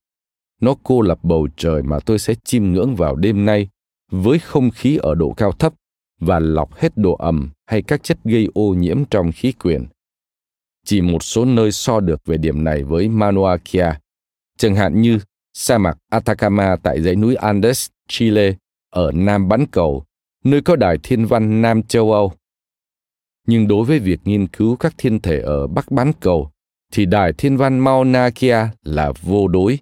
Nó 0.64 0.76
cô 0.84 1.02
lập 1.02 1.20
bầu 1.24 1.48
trời 1.58 1.84
mà 1.84 2.00
tôi 2.00 2.20
sẽ 2.20 2.34
chiêm 2.44 2.72
ngưỡng 2.72 2.96
vào 2.96 3.16
đêm 3.16 3.46
nay 3.46 3.70
với 4.12 4.40
không 4.40 4.72
khí 4.72 4.98
ở 4.98 5.16
độ 5.16 5.34
cao 5.38 5.52
thấp 5.52 5.74
và 6.20 6.40
lọc 6.40 6.76
hết 6.76 6.98
độ 6.98 7.16
ẩm 7.16 7.50
hay 7.66 7.82
các 7.82 8.04
chất 8.04 8.18
gây 8.24 8.48
ô 8.54 8.74
nhiễm 8.74 9.06
trong 9.06 9.32
khí 9.32 9.52
quyển. 9.52 9.86
Chỉ 10.86 11.02
một 11.02 11.24
số 11.24 11.46
nơi 11.46 11.72
so 11.72 12.00
được 12.00 12.26
về 12.26 12.38
điểm 12.38 12.64
này 12.64 12.84
với 12.84 13.10
Mauna 13.10 13.58
Kea, 13.72 14.00
chẳng 14.58 14.76
hạn 14.76 15.02
như 15.02 15.20
sa 15.54 15.78
mạc 15.78 15.98
Atacama 16.10 16.76
tại 16.84 17.02
dãy 17.02 17.16
núi 17.16 17.36
Andes, 17.36 17.88
Chile 18.08 18.54
ở 18.90 19.12
Nam 19.12 19.50
Bán 19.50 19.66
Cầu, 19.72 20.04
nơi 20.44 20.62
có 20.62 20.76
đài 20.76 20.98
thiên 21.04 21.26
văn 21.26 21.62
Nam 21.62 21.84
châu 21.84 22.12
Âu. 22.12 22.34
Nhưng 23.48 23.68
đối 23.68 23.86
với 23.86 24.00
việc 24.00 24.20
nghiên 24.26 24.48
cứu 24.48 24.76
các 24.76 24.94
thiên 24.98 25.20
thể 25.20 25.40
ở 25.40 25.68
Bắc 25.68 25.92
Bán 25.92 26.12
Cầu, 26.20 26.50
thì 26.92 27.06
đài 27.06 27.34
thiên 27.34 27.58
văn 27.58 27.80
Mauna 27.80 28.30
Kea 28.30 28.70
là 28.84 29.12
vô 29.22 29.48
đối. 29.48 29.80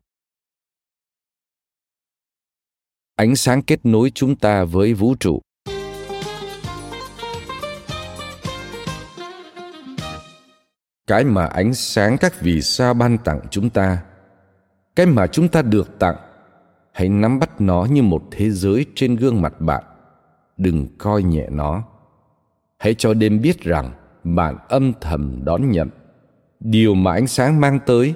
Ánh 3.15 3.35
sáng 3.35 3.61
kết 3.61 3.79
nối 3.83 4.11
chúng 4.15 4.35
ta 4.35 4.63
với 4.63 4.93
vũ 4.93 5.15
trụ. 5.19 5.41
Cái 11.07 11.23
mà 11.23 11.45
ánh 11.45 11.73
sáng 11.73 12.17
các 12.17 12.41
vì 12.41 12.61
sao 12.61 12.93
ban 12.93 13.17
tặng 13.17 13.39
chúng 13.49 13.69
ta, 13.69 14.03
cái 14.95 15.05
mà 15.05 15.27
chúng 15.27 15.47
ta 15.47 15.61
được 15.61 15.99
tặng 15.99 16.15
hãy 16.93 17.09
nắm 17.09 17.39
bắt 17.39 17.61
nó 17.61 17.85
như 17.91 18.03
một 18.03 18.23
thế 18.31 18.49
giới 18.49 18.85
trên 18.95 19.15
gương 19.15 19.41
mặt 19.41 19.61
bạn. 19.61 19.83
Đừng 20.57 20.87
coi 20.97 21.23
nhẹ 21.23 21.47
nó. 21.51 21.83
Hãy 22.77 22.95
cho 22.97 23.13
đêm 23.13 23.41
biết 23.41 23.61
rằng 23.61 23.91
bạn 24.23 24.57
âm 24.69 24.93
thầm 25.01 25.39
đón 25.43 25.71
nhận. 25.71 25.89
Điều 26.59 26.95
mà 26.95 27.13
ánh 27.13 27.27
sáng 27.27 27.61
mang 27.61 27.79
tới 27.85 28.13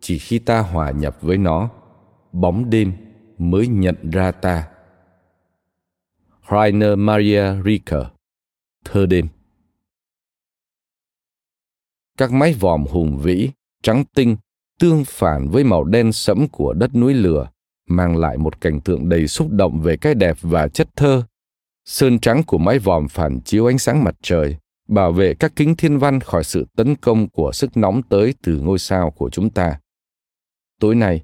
chỉ 0.00 0.18
khi 0.18 0.38
ta 0.38 0.58
hòa 0.60 0.90
nhập 0.90 1.16
với 1.20 1.38
nó 1.38 1.68
bóng 2.32 2.70
đêm 2.70 2.92
mới 3.38 3.66
nhận 3.66 4.10
ra 4.10 4.30
ta 4.30 4.68
Rainer 6.50 6.98
Maria 6.98 7.62
Rilke 7.64 7.96
Thơ 8.84 9.06
đêm 9.06 9.28
Các 12.16 12.32
mái 12.32 12.52
vòm 12.52 12.84
hùng 12.86 13.18
vĩ, 13.18 13.50
trắng 13.82 14.04
tinh, 14.14 14.36
tương 14.80 15.04
phản 15.04 15.48
với 15.48 15.64
màu 15.64 15.84
đen 15.84 16.12
sẫm 16.12 16.48
của 16.48 16.72
đất 16.72 16.94
núi 16.94 17.14
lửa 17.14 17.48
mang 17.88 18.16
lại 18.16 18.38
một 18.38 18.60
cảnh 18.60 18.80
tượng 18.80 19.08
đầy 19.08 19.28
xúc 19.28 19.48
động 19.50 19.80
về 19.80 19.96
cái 19.96 20.14
đẹp 20.14 20.36
và 20.40 20.68
chất 20.68 20.88
thơ. 20.96 21.22
Sơn 21.84 22.18
trắng 22.18 22.42
của 22.46 22.58
mái 22.58 22.78
vòm 22.78 23.08
phản 23.08 23.40
chiếu 23.40 23.66
ánh 23.66 23.78
sáng 23.78 24.04
mặt 24.04 24.14
trời, 24.22 24.56
bảo 24.88 25.12
vệ 25.12 25.34
các 25.34 25.52
kính 25.56 25.76
thiên 25.76 25.98
văn 25.98 26.20
khỏi 26.20 26.44
sự 26.44 26.66
tấn 26.76 26.96
công 26.96 27.28
của 27.28 27.52
sức 27.52 27.76
nóng 27.76 28.02
tới 28.02 28.34
từ 28.42 28.60
ngôi 28.60 28.78
sao 28.78 29.10
của 29.10 29.30
chúng 29.30 29.50
ta. 29.50 29.80
Tối 30.80 30.94
nay, 30.94 31.22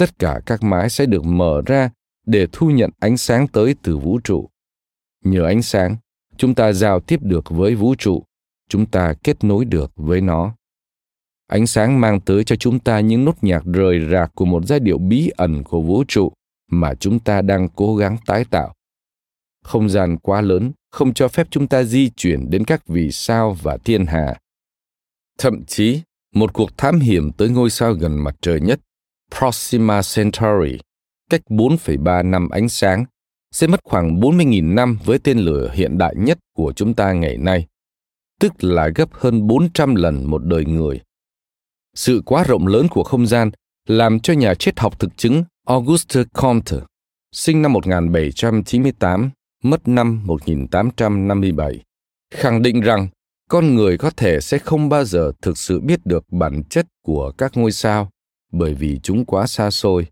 tất 0.00 0.18
cả 0.18 0.40
các 0.46 0.62
mái 0.62 0.90
sẽ 0.90 1.06
được 1.06 1.24
mở 1.24 1.62
ra 1.66 1.90
để 2.26 2.46
thu 2.52 2.70
nhận 2.70 2.90
ánh 2.98 3.16
sáng 3.16 3.48
tới 3.48 3.74
từ 3.82 3.98
vũ 3.98 4.20
trụ. 4.24 4.48
Nhờ 5.24 5.46
ánh 5.46 5.62
sáng, 5.62 5.96
chúng 6.36 6.54
ta 6.54 6.72
giao 6.72 7.00
tiếp 7.00 7.20
được 7.22 7.44
với 7.50 7.74
vũ 7.74 7.94
trụ, 7.94 8.24
chúng 8.68 8.86
ta 8.86 9.14
kết 9.22 9.44
nối 9.44 9.64
được 9.64 9.92
với 9.96 10.20
nó. 10.20 10.54
Ánh 11.46 11.66
sáng 11.66 12.00
mang 12.00 12.20
tới 12.20 12.44
cho 12.44 12.56
chúng 12.56 12.78
ta 12.78 13.00
những 13.00 13.24
nốt 13.24 13.44
nhạc 13.44 13.64
rời 13.64 14.08
rạc 14.12 14.30
của 14.34 14.44
một 14.44 14.66
giai 14.66 14.80
điệu 14.80 14.98
bí 14.98 15.30
ẩn 15.36 15.64
của 15.64 15.82
vũ 15.82 16.04
trụ 16.08 16.32
mà 16.70 16.94
chúng 16.94 17.18
ta 17.18 17.42
đang 17.42 17.68
cố 17.68 17.96
gắng 17.96 18.16
tái 18.26 18.44
tạo. 18.50 18.74
Không 19.64 19.88
gian 19.88 20.18
quá 20.18 20.40
lớn 20.40 20.72
không 20.90 21.14
cho 21.14 21.28
phép 21.28 21.46
chúng 21.50 21.66
ta 21.66 21.82
di 21.82 22.10
chuyển 22.10 22.50
đến 22.50 22.64
các 22.64 22.86
vì 22.86 23.10
sao 23.10 23.56
và 23.62 23.76
thiên 23.84 24.06
hà. 24.06 24.38
Thậm 25.38 25.64
chí, 25.64 26.00
một 26.34 26.52
cuộc 26.52 26.78
thám 26.78 27.00
hiểm 27.00 27.32
tới 27.32 27.48
ngôi 27.48 27.70
sao 27.70 27.92
gần 27.92 28.24
mặt 28.24 28.36
trời 28.40 28.60
nhất, 28.60 28.80
Proxima 29.38 30.00
Centauri, 30.14 30.78
cách 31.30 31.40
4,3 31.48 32.30
năm 32.30 32.48
ánh 32.48 32.68
sáng, 32.68 33.04
sẽ 33.52 33.66
mất 33.66 33.80
khoảng 33.84 34.20
40.000 34.20 34.74
năm 34.74 34.98
với 35.04 35.18
tên 35.18 35.38
lửa 35.38 35.70
hiện 35.74 35.98
đại 35.98 36.14
nhất 36.16 36.38
của 36.56 36.72
chúng 36.76 36.94
ta 36.94 37.12
ngày 37.12 37.36
nay, 37.36 37.66
tức 38.40 38.64
là 38.64 38.88
gấp 38.94 39.08
hơn 39.12 39.46
400 39.46 39.94
lần 39.94 40.24
một 40.24 40.44
đời 40.44 40.64
người. 40.64 41.00
Sự 41.94 42.22
quá 42.26 42.44
rộng 42.44 42.66
lớn 42.66 42.88
của 42.88 43.04
không 43.04 43.26
gian 43.26 43.50
làm 43.88 44.20
cho 44.20 44.32
nhà 44.32 44.54
triết 44.54 44.80
học 44.80 45.00
thực 45.00 45.16
chứng 45.16 45.44
Auguste 45.66 46.24
Comte, 46.32 46.76
sinh 47.32 47.62
năm 47.62 47.72
1798, 47.72 49.30
mất 49.62 49.88
năm 49.88 50.26
1857, 50.26 51.82
khẳng 52.34 52.62
định 52.62 52.80
rằng 52.80 53.08
con 53.48 53.74
người 53.74 53.98
có 53.98 54.10
thể 54.10 54.40
sẽ 54.40 54.58
không 54.58 54.88
bao 54.88 55.04
giờ 55.04 55.32
thực 55.42 55.58
sự 55.58 55.80
biết 55.80 56.00
được 56.06 56.24
bản 56.30 56.62
chất 56.70 56.86
của 57.02 57.32
các 57.38 57.52
ngôi 57.56 57.72
sao 57.72 58.10
bởi 58.52 58.74
vì 58.74 59.00
chúng 59.02 59.24
quá 59.24 59.46
xa 59.46 59.70
xôi. 59.70 60.06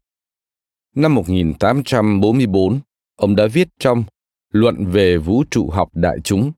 Năm 0.95 1.15
1844, 1.15 2.81
ông 3.17 3.37
đã 3.37 3.47
viết 3.47 3.69
trong 3.79 4.05
Luận 4.53 4.87
về 4.87 5.17
vũ 5.17 5.45
trụ 5.51 5.71
học 5.71 5.89
đại 5.95 6.19
chúng 6.25 6.53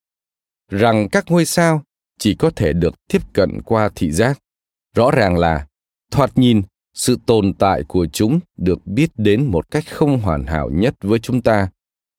rằng 0.71 1.09
các 1.09 1.25
ngôi 1.31 1.45
sao 1.45 1.83
chỉ 2.19 2.35
có 2.35 2.51
thể 2.51 2.73
được 2.73 2.95
tiếp 3.09 3.23
cận 3.33 3.63
qua 3.63 3.91
thị 3.95 4.11
giác. 4.13 4.39
Rõ 4.97 5.11
ràng 5.11 5.39
là, 5.39 5.67
thoạt 6.11 6.39
nhìn, 6.39 6.63
sự 6.95 7.19
tồn 7.27 7.53
tại 7.55 7.83
của 7.89 8.07
chúng 8.07 8.41
được 8.57 8.87
biết 8.87 9.11
đến 9.17 9.47
một 9.47 9.71
cách 9.71 9.85
không 9.91 10.21
hoàn 10.21 10.47
hảo 10.47 10.71
nhất 10.71 10.95
với 11.01 11.19
chúng 11.19 11.43
ta 11.43 11.69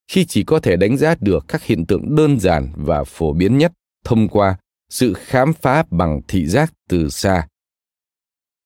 khi 0.07 0.25
chỉ 0.25 0.43
có 0.43 0.59
thể 0.59 0.75
đánh 0.75 0.97
giá 0.97 1.15
được 1.19 1.45
các 1.47 1.63
hiện 1.63 1.85
tượng 1.85 2.15
đơn 2.15 2.39
giản 2.39 2.69
và 2.75 3.03
phổ 3.03 3.33
biến 3.33 3.57
nhất 3.57 3.71
thông 4.03 4.27
qua 4.27 4.57
sự 4.89 5.13
khám 5.13 5.53
phá 5.53 5.83
bằng 5.89 6.21
thị 6.27 6.45
giác 6.45 6.73
từ 6.89 7.09
xa. 7.09 7.47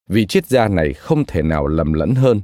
Vị 0.09 0.25
triết 0.25 0.45
gia 0.45 0.67
này 0.67 0.93
không 0.93 1.25
thể 1.25 1.41
nào 1.41 1.67
lầm 1.67 1.93
lẫn 1.93 2.15
hơn. 2.15 2.41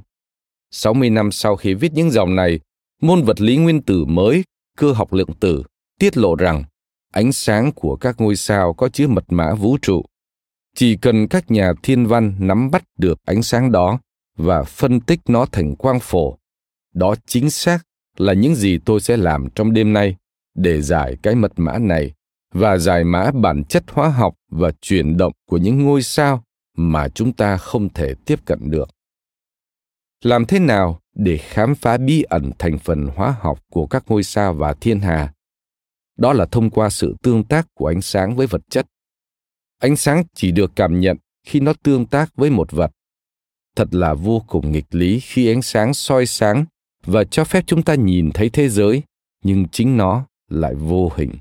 60 0.70 1.10
năm 1.10 1.32
sau 1.32 1.56
khi 1.56 1.74
viết 1.74 1.92
những 1.92 2.10
dòng 2.10 2.36
này, 2.36 2.60
môn 3.02 3.22
vật 3.22 3.40
lý 3.40 3.56
nguyên 3.56 3.82
tử 3.82 4.04
mới, 4.04 4.44
cơ 4.78 4.92
học 4.92 5.12
lượng 5.12 5.34
tử, 5.40 5.62
tiết 5.98 6.16
lộ 6.16 6.34
rằng 6.34 6.64
ánh 7.12 7.32
sáng 7.32 7.72
của 7.72 7.96
các 7.96 8.20
ngôi 8.20 8.36
sao 8.36 8.72
có 8.74 8.88
chứa 8.88 9.06
mật 9.06 9.24
mã 9.28 9.54
vũ 9.54 9.78
trụ. 9.82 10.02
Chỉ 10.74 10.96
cần 10.96 11.28
các 11.28 11.50
nhà 11.50 11.72
thiên 11.82 12.06
văn 12.06 12.34
nắm 12.38 12.70
bắt 12.70 12.84
được 12.98 13.18
ánh 13.24 13.42
sáng 13.42 13.72
đó 13.72 13.98
và 14.36 14.62
phân 14.62 15.00
tích 15.00 15.20
nó 15.28 15.46
thành 15.46 15.76
quang 15.76 16.00
phổ, 16.00 16.38
đó 16.94 17.14
chính 17.26 17.50
xác 17.50 17.78
là 18.16 18.32
những 18.32 18.54
gì 18.54 18.78
tôi 18.84 19.00
sẽ 19.00 19.16
làm 19.16 19.48
trong 19.54 19.72
đêm 19.72 19.92
nay 19.92 20.16
để 20.54 20.82
giải 20.82 21.16
cái 21.22 21.34
mật 21.34 21.52
mã 21.56 21.78
này 21.78 22.12
và 22.54 22.78
giải 22.78 23.04
mã 23.04 23.30
bản 23.30 23.64
chất 23.64 23.84
hóa 23.90 24.08
học 24.08 24.34
và 24.50 24.72
chuyển 24.80 25.16
động 25.16 25.32
của 25.46 25.56
những 25.56 25.82
ngôi 25.82 26.02
sao 26.02 26.44
mà 26.76 27.08
chúng 27.08 27.32
ta 27.32 27.56
không 27.56 27.88
thể 27.88 28.14
tiếp 28.24 28.44
cận 28.44 28.70
được. 28.70 28.90
Làm 30.22 30.44
thế 30.44 30.58
nào 30.58 31.00
để 31.14 31.36
khám 31.36 31.74
phá 31.74 31.96
bí 31.96 32.22
ẩn 32.22 32.50
thành 32.58 32.78
phần 32.78 33.06
hóa 33.06 33.36
học 33.40 33.64
của 33.70 33.86
các 33.86 34.04
ngôi 34.06 34.22
sao 34.22 34.54
và 34.54 34.74
thiên 34.74 35.00
hà? 35.00 35.32
Đó 36.16 36.32
là 36.32 36.46
thông 36.46 36.70
qua 36.70 36.90
sự 36.90 37.16
tương 37.22 37.44
tác 37.44 37.66
của 37.74 37.86
ánh 37.86 38.02
sáng 38.02 38.36
với 38.36 38.46
vật 38.46 38.62
chất. 38.70 38.86
Ánh 39.78 39.96
sáng 39.96 40.24
chỉ 40.34 40.52
được 40.52 40.72
cảm 40.76 41.00
nhận 41.00 41.16
khi 41.46 41.60
nó 41.60 41.72
tương 41.82 42.06
tác 42.06 42.36
với 42.36 42.50
một 42.50 42.72
vật. 42.72 42.90
Thật 43.76 43.94
là 43.94 44.14
vô 44.14 44.42
cùng 44.46 44.72
nghịch 44.72 44.86
lý 44.90 45.20
khi 45.20 45.52
ánh 45.52 45.62
sáng 45.62 45.94
soi 45.94 46.26
sáng 46.26 46.64
và 47.06 47.24
cho 47.24 47.44
phép 47.44 47.64
chúng 47.66 47.82
ta 47.82 47.94
nhìn 47.94 48.30
thấy 48.34 48.50
thế 48.50 48.68
giới, 48.68 49.02
nhưng 49.44 49.68
chính 49.68 49.96
nó 49.96 50.26
lại 50.48 50.74
vô 50.74 51.10
hình. 51.16 51.32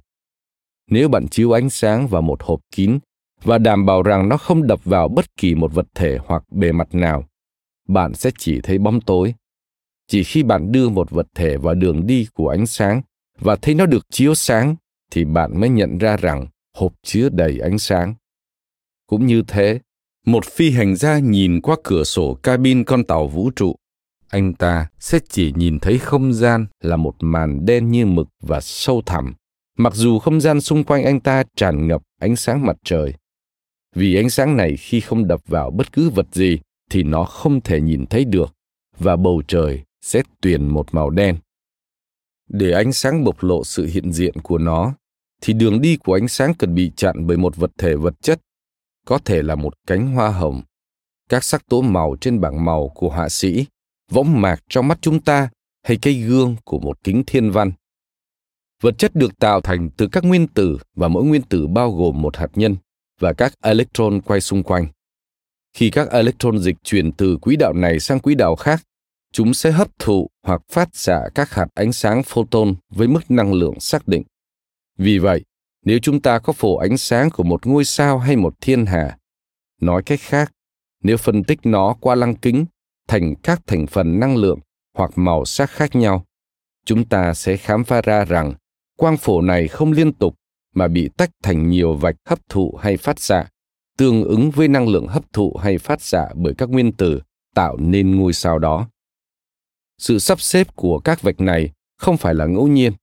Nếu 0.88 1.10
bạn 1.10 1.28
chiếu 1.28 1.52
ánh 1.52 1.70
sáng 1.70 2.08
vào 2.08 2.22
một 2.22 2.44
hộp 2.44 2.60
kín 2.72 3.00
và 3.44 3.58
đảm 3.58 3.86
bảo 3.86 4.04
rằng 4.04 4.30
nó 4.30 4.38
không 4.38 4.68
đập 4.68 4.80
vào 4.84 5.08
bất 5.08 5.38
kỳ 5.38 5.56
một 5.56 5.74
vật 5.74 5.88
thể 5.96 6.18
hoặc 6.26 6.44
bề 6.52 6.72
mặt 6.72 6.88
nào. 6.96 7.24
Bạn 7.88 8.14
sẽ 8.14 8.32
chỉ 8.38 8.62
thấy 8.62 8.78
bóng 8.78 9.02
tối. 9.02 9.34
Chỉ 10.08 10.24
khi 10.24 10.44
bạn 10.44 10.72
đưa 10.72 10.90
một 10.90 11.12
vật 11.12 11.28
thể 11.36 11.58
vào 11.58 11.74
đường 11.74 12.08
đi 12.08 12.28
của 12.34 12.50
ánh 12.50 12.66
sáng 12.66 13.02
và 13.40 13.56
thấy 13.56 13.76
nó 13.76 13.86
được 13.86 14.06
chiếu 14.10 14.36
sáng 14.36 14.76
thì 15.12 15.26
bạn 15.26 15.60
mới 15.60 15.70
nhận 15.70 15.98
ra 15.98 16.18
rằng 16.18 16.48
hộp 16.78 16.94
chứa 17.04 17.30
đầy 17.30 17.60
ánh 17.60 17.80
sáng. 17.80 18.16
Cũng 19.08 19.26
như 19.26 19.44
thế, 19.48 19.80
một 20.26 20.46
phi 20.46 20.72
hành 20.72 20.96
gia 20.96 21.20
nhìn 21.20 21.62
qua 21.62 21.76
cửa 21.84 22.04
sổ 22.04 22.34
cabin 22.34 22.84
con 22.84 23.04
tàu 23.04 23.28
vũ 23.28 23.52
trụ. 23.56 23.76
Anh 24.30 24.54
ta 24.54 24.88
sẽ 25.00 25.20
chỉ 25.30 25.54
nhìn 25.56 25.80
thấy 25.80 25.98
không 25.98 26.34
gian 26.34 26.66
là 26.82 26.96
một 26.96 27.16
màn 27.20 27.66
đen 27.66 27.92
như 27.92 28.06
mực 28.06 28.28
và 28.42 28.62
sâu 28.62 29.02
thẳm. 29.06 29.34
Mặc 29.78 29.94
dù 29.96 30.20
không 30.20 30.42
gian 30.42 30.62
xung 30.62 30.84
quanh 30.84 31.04
anh 31.04 31.20
ta 31.20 31.44
tràn 31.56 31.88
ngập 31.88 32.02
ánh 32.20 32.36
sáng 32.36 32.66
mặt 32.66 32.76
trời 32.84 33.14
vì 33.96 34.16
ánh 34.16 34.30
sáng 34.30 34.58
này 34.58 34.78
khi 34.78 35.00
không 35.00 35.28
đập 35.28 35.42
vào 35.48 35.72
bất 35.72 35.94
cứ 35.94 36.10
vật 36.10 36.28
gì 36.32 36.60
thì 36.90 37.04
nó 37.04 37.24
không 37.24 37.62
thể 37.62 37.82
nhìn 37.82 38.06
thấy 38.06 38.26
được, 38.26 38.54
và 38.98 39.16
bầu 39.16 39.42
trời 39.48 39.84
sẽ 40.02 40.24
tuyền 40.42 40.68
một 40.68 40.94
màu 40.94 41.10
đen. 41.10 41.38
Để 42.50 42.72
ánh 42.72 42.94
sáng 42.94 43.24
bộc 43.24 43.44
lộ 43.44 43.64
sự 43.64 43.86
hiện 43.86 44.12
diện 44.12 44.34
của 44.44 44.58
nó, 44.58 44.94
thì 45.42 45.54
đường 45.54 45.82
đi 45.82 45.98
của 45.98 46.14
ánh 46.14 46.28
sáng 46.28 46.54
cần 46.54 46.76
bị 46.76 46.92
chặn 46.96 47.28
bởi 47.28 47.38
một 47.38 47.56
vật 47.56 47.72
thể 47.78 47.96
vật 47.96 48.22
chất, 48.22 48.42
có 49.06 49.18
thể 49.18 49.42
là 49.42 49.56
một 49.56 49.74
cánh 49.88 50.08
hoa 50.08 50.30
hồng. 50.30 50.62
Các 51.30 51.44
sắc 51.44 51.70
tố 51.70 51.82
màu 51.82 52.16
trên 52.22 52.42
bảng 52.42 52.66
màu 52.66 52.90
của 52.90 53.10
họa 53.10 53.30
sĩ, 53.30 53.66
võng 54.12 54.42
mạc 54.42 54.64
trong 54.70 54.88
mắt 54.88 54.98
chúng 55.02 55.22
ta, 55.22 55.50
hay 55.84 55.98
cây 56.02 56.14
gương 56.14 56.56
của 56.64 56.80
một 56.80 57.04
kính 57.04 57.24
thiên 57.28 57.52
văn. 57.52 57.72
Vật 58.82 58.98
chất 58.98 59.16
được 59.16 59.40
tạo 59.40 59.62
thành 59.62 59.90
từ 59.98 60.08
các 60.12 60.24
nguyên 60.24 60.48
tử, 60.48 60.78
và 60.96 61.08
mỗi 61.08 61.24
nguyên 61.24 61.42
tử 61.42 61.68
bao 61.68 61.92
gồm 61.92 62.22
một 62.22 62.38
hạt 62.38 62.50
nhân 62.56 62.76
và 63.22 63.34
các 63.34 63.54
electron 63.64 64.22
quay 64.22 64.42
xung 64.42 64.64
quanh. 64.64 64.88
Khi 65.74 65.90
các 65.90 66.10
electron 66.10 66.60
dịch 66.60 66.76
chuyển 66.84 67.12
từ 67.12 67.38
quỹ 67.42 67.56
đạo 67.56 67.74
này 67.74 68.00
sang 68.00 68.20
quỹ 68.20 68.36
đạo 68.36 68.56
khác, 68.56 68.84
chúng 69.34 69.54
sẽ 69.54 69.72
hấp 69.72 70.00
thụ 70.00 70.28
hoặc 70.44 70.62
phát 70.72 70.90
xạ 70.94 71.30
các 71.36 71.50
hạt 71.52 71.68
ánh 71.74 71.94
sáng 71.94 72.24
photon 72.24 72.76
với 72.90 73.08
mức 73.08 73.32
năng 73.32 73.54
lượng 73.54 73.80
xác 73.80 74.08
định. 74.08 74.24
Vì 74.98 75.18
vậy, 75.18 75.44
nếu 75.86 76.00
chúng 76.02 76.22
ta 76.22 76.40
có 76.40 76.54
phổ 76.54 76.78
ánh 76.78 76.98
sáng 76.98 77.30
của 77.30 77.44
một 77.44 77.68
ngôi 77.68 77.86
sao 77.86 78.20
hay 78.20 78.36
một 78.36 78.54
thiên 78.62 78.86
hà, 78.86 79.18
nói 79.82 80.04
cách 80.06 80.20
khác, 80.22 80.52
nếu 81.04 81.18
phân 81.18 81.44
tích 81.44 81.60
nó 81.64 81.96
qua 82.00 82.16
lăng 82.16 82.36
kính 82.36 82.66
thành 83.08 83.36
các 83.36 83.62
thành 83.68 83.88
phần 83.88 84.20
năng 84.20 84.38
lượng 84.38 84.60
hoặc 84.98 85.12
màu 85.16 85.46
sắc 85.46 85.70
khác 85.70 85.96
nhau, 85.96 86.26
chúng 86.86 87.06
ta 87.06 87.34
sẽ 87.34 87.58
khám 87.58 87.84
phá 87.84 88.02
ra 88.02 88.26
rằng 88.26 88.54
quang 88.98 89.18
phổ 89.18 89.42
này 89.42 89.68
không 89.68 89.92
liên 89.92 90.14
tục 90.14 90.36
mà 90.76 90.88
bị 90.88 91.10
tách 91.18 91.30
thành 91.44 91.70
nhiều 91.70 91.94
vạch 91.94 92.16
hấp 92.26 92.50
thụ 92.50 92.76
hay 92.82 92.98
phát 92.98 93.20
xạ, 93.20 93.48
tương 93.98 94.24
ứng 94.24 94.52
với 94.52 94.68
năng 94.68 94.88
lượng 94.88 95.08
hấp 95.08 95.34
thụ 95.34 95.54
hay 95.54 95.78
phát 95.78 96.02
xạ 96.02 96.30
bởi 96.36 96.54
các 96.58 96.70
nguyên 96.70 96.92
tử, 96.92 97.22
tạo 97.56 97.78
nên 97.78 98.16
ngôi 98.16 98.34
sao 98.34 98.60
đó. 98.60 98.88
Sự 99.98 100.20
sắp 100.20 100.42
xếp 100.42 100.76
của 100.76 101.00
các 101.00 101.22
vạch 101.22 101.40
này 101.40 101.72
không 101.98 102.18
phải 102.18 102.36
là 102.36 102.46
ngẫu 102.46 102.68
nhiên, 102.68 102.94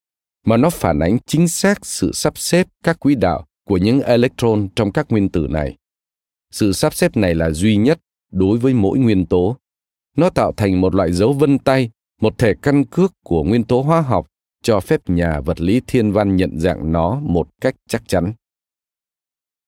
mà 0.44 0.56
nó 0.56 0.70
phản 0.70 0.98
ánh 0.98 1.18
chính 1.26 1.48
xác 1.48 1.86
sự 1.86 2.12
sắp 2.12 2.38
xếp 2.38 2.66
các 2.84 3.00
quỹ 3.00 3.14
đạo 3.14 3.46
của 3.64 3.76
những 3.76 4.00
electron 4.00 4.68
trong 4.76 4.92
các 4.92 5.06
nguyên 5.10 5.28
tử 5.28 5.46
này. 5.50 5.76
Sự 6.50 6.72
sắp 6.72 6.94
xếp 6.94 7.16
này 7.16 7.34
là 7.34 7.50
duy 7.50 7.76
nhất 7.76 8.00
đối 8.32 8.58
với 8.58 8.74
mỗi 8.74 8.98
nguyên 8.98 9.26
tố. 9.26 9.56
Nó 10.16 10.30
tạo 10.30 10.52
thành 10.56 10.80
một 10.80 10.94
loại 10.94 11.12
dấu 11.12 11.32
vân 11.32 11.58
tay, 11.58 11.90
một 12.20 12.38
thể 12.38 12.54
căn 12.62 12.84
cước 12.84 13.12
của 13.24 13.44
nguyên 13.44 13.64
tố 13.64 13.82
hóa 13.82 14.00
học 14.00 14.27
cho 14.62 14.80
phép 14.80 15.00
nhà 15.06 15.40
vật 15.40 15.60
lý 15.60 15.80
thiên 15.86 16.12
văn 16.12 16.36
nhận 16.36 16.58
dạng 16.58 16.92
nó 16.92 17.20
một 17.20 17.48
cách 17.60 17.74
chắc 17.88 18.08
chắn. 18.08 18.32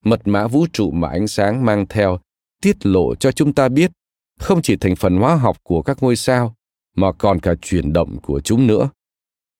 Mật 0.05 0.21
mã 0.25 0.47
vũ 0.47 0.67
trụ 0.73 0.91
mà 0.91 1.09
ánh 1.09 1.29
sáng 1.29 1.65
mang 1.65 1.87
theo 1.89 2.19
tiết 2.63 2.87
lộ 2.87 3.15
cho 3.15 3.33
chúng 3.33 3.55
ta 3.55 3.69
biết 3.69 3.91
không 4.39 4.63
chỉ 4.63 4.77
thành 4.77 4.97
phần 4.97 5.17
hóa 5.17 5.35
học 5.35 5.57
của 5.63 5.83
các 5.83 6.03
ngôi 6.03 6.17
sao 6.17 6.55
mà 6.97 7.13
còn 7.13 7.41
cả 7.41 7.55
chuyển 7.63 7.93
động 7.93 8.19
của 8.23 8.41
chúng 8.41 8.67
nữa. 8.67 8.91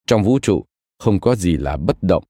Trong 0.07 0.23
vũ 0.23 0.39
trụ, 0.39 0.65
không 0.99 1.21
có 1.21 1.35
gì 1.35 1.57
là 1.57 1.77
bất 1.77 2.03
động. 2.03 2.25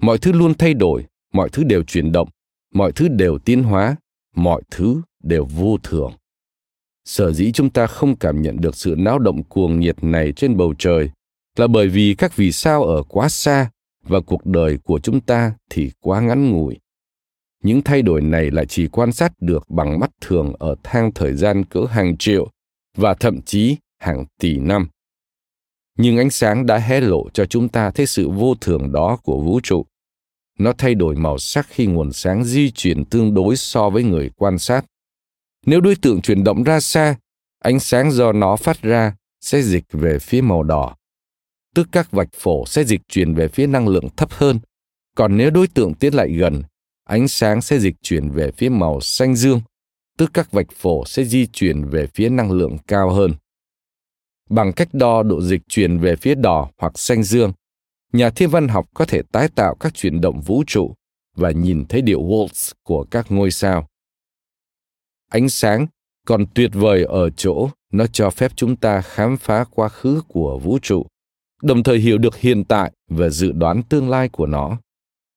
Mọi 0.00 0.18
thứ 0.18 0.32
luôn 0.32 0.54
thay 0.54 0.74
đổi, 0.74 1.06
mọi 1.32 1.48
thứ 1.48 1.64
đều 1.64 1.82
chuyển 1.82 2.12
động, 2.12 2.28
mọi 2.74 2.92
thứ 2.92 3.08
đều 3.08 3.38
tiến 3.38 3.62
hóa, 3.62 3.96
mọi 4.34 4.62
thứ 4.70 5.02
đều 5.22 5.44
vô 5.44 5.76
thường. 5.82 6.12
Sở 7.04 7.32
dĩ 7.32 7.52
chúng 7.52 7.70
ta 7.70 7.86
không 7.86 8.16
cảm 8.16 8.42
nhận 8.42 8.56
được 8.56 8.76
sự 8.76 8.94
náo 8.98 9.18
động 9.18 9.42
cuồng 9.44 9.80
nhiệt 9.80 10.04
này 10.04 10.32
trên 10.32 10.56
bầu 10.56 10.74
trời 10.78 11.10
là 11.58 11.66
bởi 11.66 11.88
vì 11.88 12.14
các 12.18 12.36
vì 12.36 12.52
sao 12.52 12.84
ở 12.84 13.02
quá 13.02 13.28
xa 13.28 13.70
và 14.02 14.20
cuộc 14.20 14.46
đời 14.46 14.78
của 14.84 15.00
chúng 15.02 15.20
ta 15.20 15.52
thì 15.70 15.90
quá 16.00 16.20
ngắn 16.20 16.50
ngủi. 16.50 16.78
Những 17.62 17.82
thay 17.82 18.02
đổi 18.02 18.20
này 18.20 18.50
lại 18.50 18.66
chỉ 18.66 18.88
quan 18.88 19.12
sát 19.12 19.32
được 19.40 19.70
bằng 19.70 20.00
mắt 20.00 20.10
thường 20.20 20.52
ở 20.58 20.74
thang 20.82 21.10
thời 21.14 21.34
gian 21.36 21.64
cỡ 21.64 21.80
hàng 21.90 22.16
triệu 22.16 22.50
và 22.96 23.14
thậm 23.14 23.42
chí 23.42 23.76
hàng 23.98 24.24
tỷ 24.40 24.58
năm. 24.58 24.88
Nhưng 25.98 26.18
ánh 26.18 26.30
sáng 26.30 26.66
đã 26.66 26.78
hé 26.78 27.00
lộ 27.00 27.30
cho 27.30 27.46
chúng 27.46 27.68
ta 27.68 27.90
thấy 27.90 28.06
sự 28.06 28.28
vô 28.28 28.54
thường 28.60 28.92
đó 28.92 29.18
của 29.22 29.40
vũ 29.40 29.60
trụ. 29.60 29.86
Nó 30.58 30.72
thay 30.78 30.94
đổi 30.94 31.16
màu 31.16 31.38
sắc 31.38 31.66
khi 31.70 31.86
nguồn 31.86 32.12
sáng 32.12 32.44
di 32.44 32.70
chuyển 32.70 33.04
tương 33.04 33.34
đối 33.34 33.56
so 33.56 33.90
với 33.90 34.02
người 34.02 34.30
quan 34.36 34.58
sát. 34.58 34.84
Nếu 35.66 35.80
đối 35.80 35.96
tượng 35.96 36.20
chuyển 36.20 36.44
động 36.44 36.62
ra 36.62 36.80
xa, 36.80 37.16
ánh 37.58 37.80
sáng 37.80 38.10
do 38.10 38.32
nó 38.32 38.56
phát 38.56 38.82
ra 38.82 39.16
sẽ 39.40 39.62
dịch 39.62 39.84
về 39.92 40.18
phía 40.18 40.40
màu 40.40 40.62
đỏ 40.62 40.97
tức 41.74 41.88
các 41.92 42.10
vạch 42.10 42.28
phổ 42.32 42.66
sẽ 42.66 42.84
dịch 42.84 43.00
chuyển 43.08 43.34
về 43.34 43.48
phía 43.48 43.66
năng 43.66 43.88
lượng 43.88 44.08
thấp 44.16 44.32
hơn. 44.32 44.60
Còn 45.14 45.36
nếu 45.36 45.50
đối 45.50 45.66
tượng 45.66 45.94
tiến 45.94 46.14
lại 46.14 46.32
gần, 46.32 46.62
ánh 47.04 47.28
sáng 47.28 47.62
sẽ 47.62 47.78
dịch 47.78 47.94
chuyển 48.02 48.30
về 48.30 48.50
phía 48.50 48.68
màu 48.68 49.00
xanh 49.00 49.36
dương, 49.36 49.60
tức 50.18 50.30
các 50.34 50.52
vạch 50.52 50.66
phổ 50.74 51.04
sẽ 51.06 51.24
di 51.24 51.46
chuyển 51.46 51.84
về 51.84 52.06
phía 52.14 52.28
năng 52.28 52.50
lượng 52.50 52.76
cao 52.86 53.10
hơn. 53.10 53.32
Bằng 54.50 54.72
cách 54.72 54.88
đo 54.92 55.22
độ 55.22 55.42
dịch 55.42 55.62
chuyển 55.68 55.98
về 55.98 56.16
phía 56.16 56.34
đỏ 56.34 56.70
hoặc 56.78 56.98
xanh 56.98 57.22
dương, 57.22 57.52
nhà 58.12 58.30
thiên 58.30 58.50
văn 58.50 58.68
học 58.68 58.88
có 58.94 59.04
thể 59.04 59.22
tái 59.32 59.48
tạo 59.54 59.74
các 59.80 59.94
chuyển 59.94 60.20
động 60.20 60.40
vũ 60.40 60.64
trụ 60.66 60.94
và 61.36 61.50
nhìn 61.50 61.84
thấy 61.88 62.02
điệu 62.02 62.22
waltz 62.22 62.72
của 62.82 63.04
các 63.10 63.26
ngôi 63.32 63.50
sao. 63.50 63.88
Ánh 65.28 65.48
sáng 65.48 65.86
còn 66.26 66.46
tuyệt 66.54 66.70
vời 66.74 67.04
ở 67.04 67.30
chỗ 67.30 67.68
nó 67.92 68.06
cho 68.06 68.30
phép 68.30 68.52
chúng 68.56 68.76
ta 68.76 69.00
khám 69.00 69.36
phá 69.36 69.64
quá 69.70 69.88
khứ 69.88 70.22
của 70.28 70.58
vũ 70.58 70.78
trụ 70.82 71.06
đồng 71.62 71.82
thời 71.82 71.98
hiểu 71.98 72.18
được 72.18 72.36
hiện 72.36 72.64
tại 72.64 72.92
và 73.08 73.28
dự 73.28 73.52
đoán 73.52 73.82
tương 73.82 74.10
lai 74.10 74.28
của 74.28 74.46
nó 74.46 74.78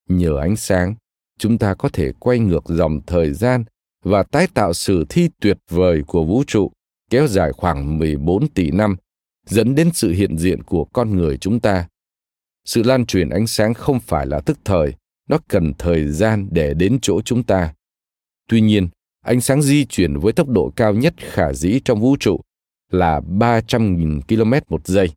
nhờ 0.10 0.38
ánh 0.38 0.56
sáng 0.56 0.96
chúng 1.40 1.58
ta 1.58 1.74
có 1.74 1.90
thể 1.90 2.12
quay 2.20 2.40
ngược 2.40 2.64
dòng 2.66 3.02
thời 3.08 3.34
gian 3.34 3.64
và 4.04 4.24
tái 4.24 4.48
tạo 4.54 4.74
sử 4.74 5.06
thi 5.10 5.30
tuyệt 5.42 5.58
vời 5.70 6.04
của 6.08 6.26
vũ 6.26 6.44
trụ 6.48 6.72
kéo 7.12 7.28
dài 7.28 7.52
khoảng 7.52 7.98
14 7.98 8.48
tỷ 8.48 8.72
năm, 8.72 8.96
dẫn 9.46 9.76
đến 9.76 9.90
sự 9.94 10.12
hiện 10.12 10.38
diện 10.38 10.64
của 10.64 10.86
con 10.86 11.16
người 11.16 11.38
chúng 11.38 11.60
ta. 11.60 11.88
Sự 12.66 12.84
lan 12.84 13.06
truyền 13.06 13.30
ánh 13.30 13.48
sáng 13.48 13.74
không 13.74 14.00
phải 14.00 14.28
là 14.28 14.40
tức 14.40 14.60
thời, 14.66 14.94
nó 15.30 15.38
cần 15.48 15.74
thời 15.78 16.08
gian 16.08 16.48
để 16.52 16.74
đến 16.74 17.00
chỗ 17.02 17.22
chúng 17.22 17.44
ta. 17.44 17.74
Tuy 18.50 18.62
nhiên, 18.62 18.88
ánh 19.26 19.42
sáng 19.42 19.62
di 19.62 19.86
chuyển 19.86 20.20
với 20.20 20.34
tốc 20.34 20.50
độ 20.50 20.74
cao 20.76 20.94
nhất 20.94 21.14
khả 21.18 21.54
dĩ 21.54 21.80
trong 21.86 22.02
vũ 22.02 22.16
trụ 22.20 22.42
là 22.92 23.20
300.000 23.20 24.22
km 24.22 24.54
một 24.70 24.88
giây. 24.88 25.10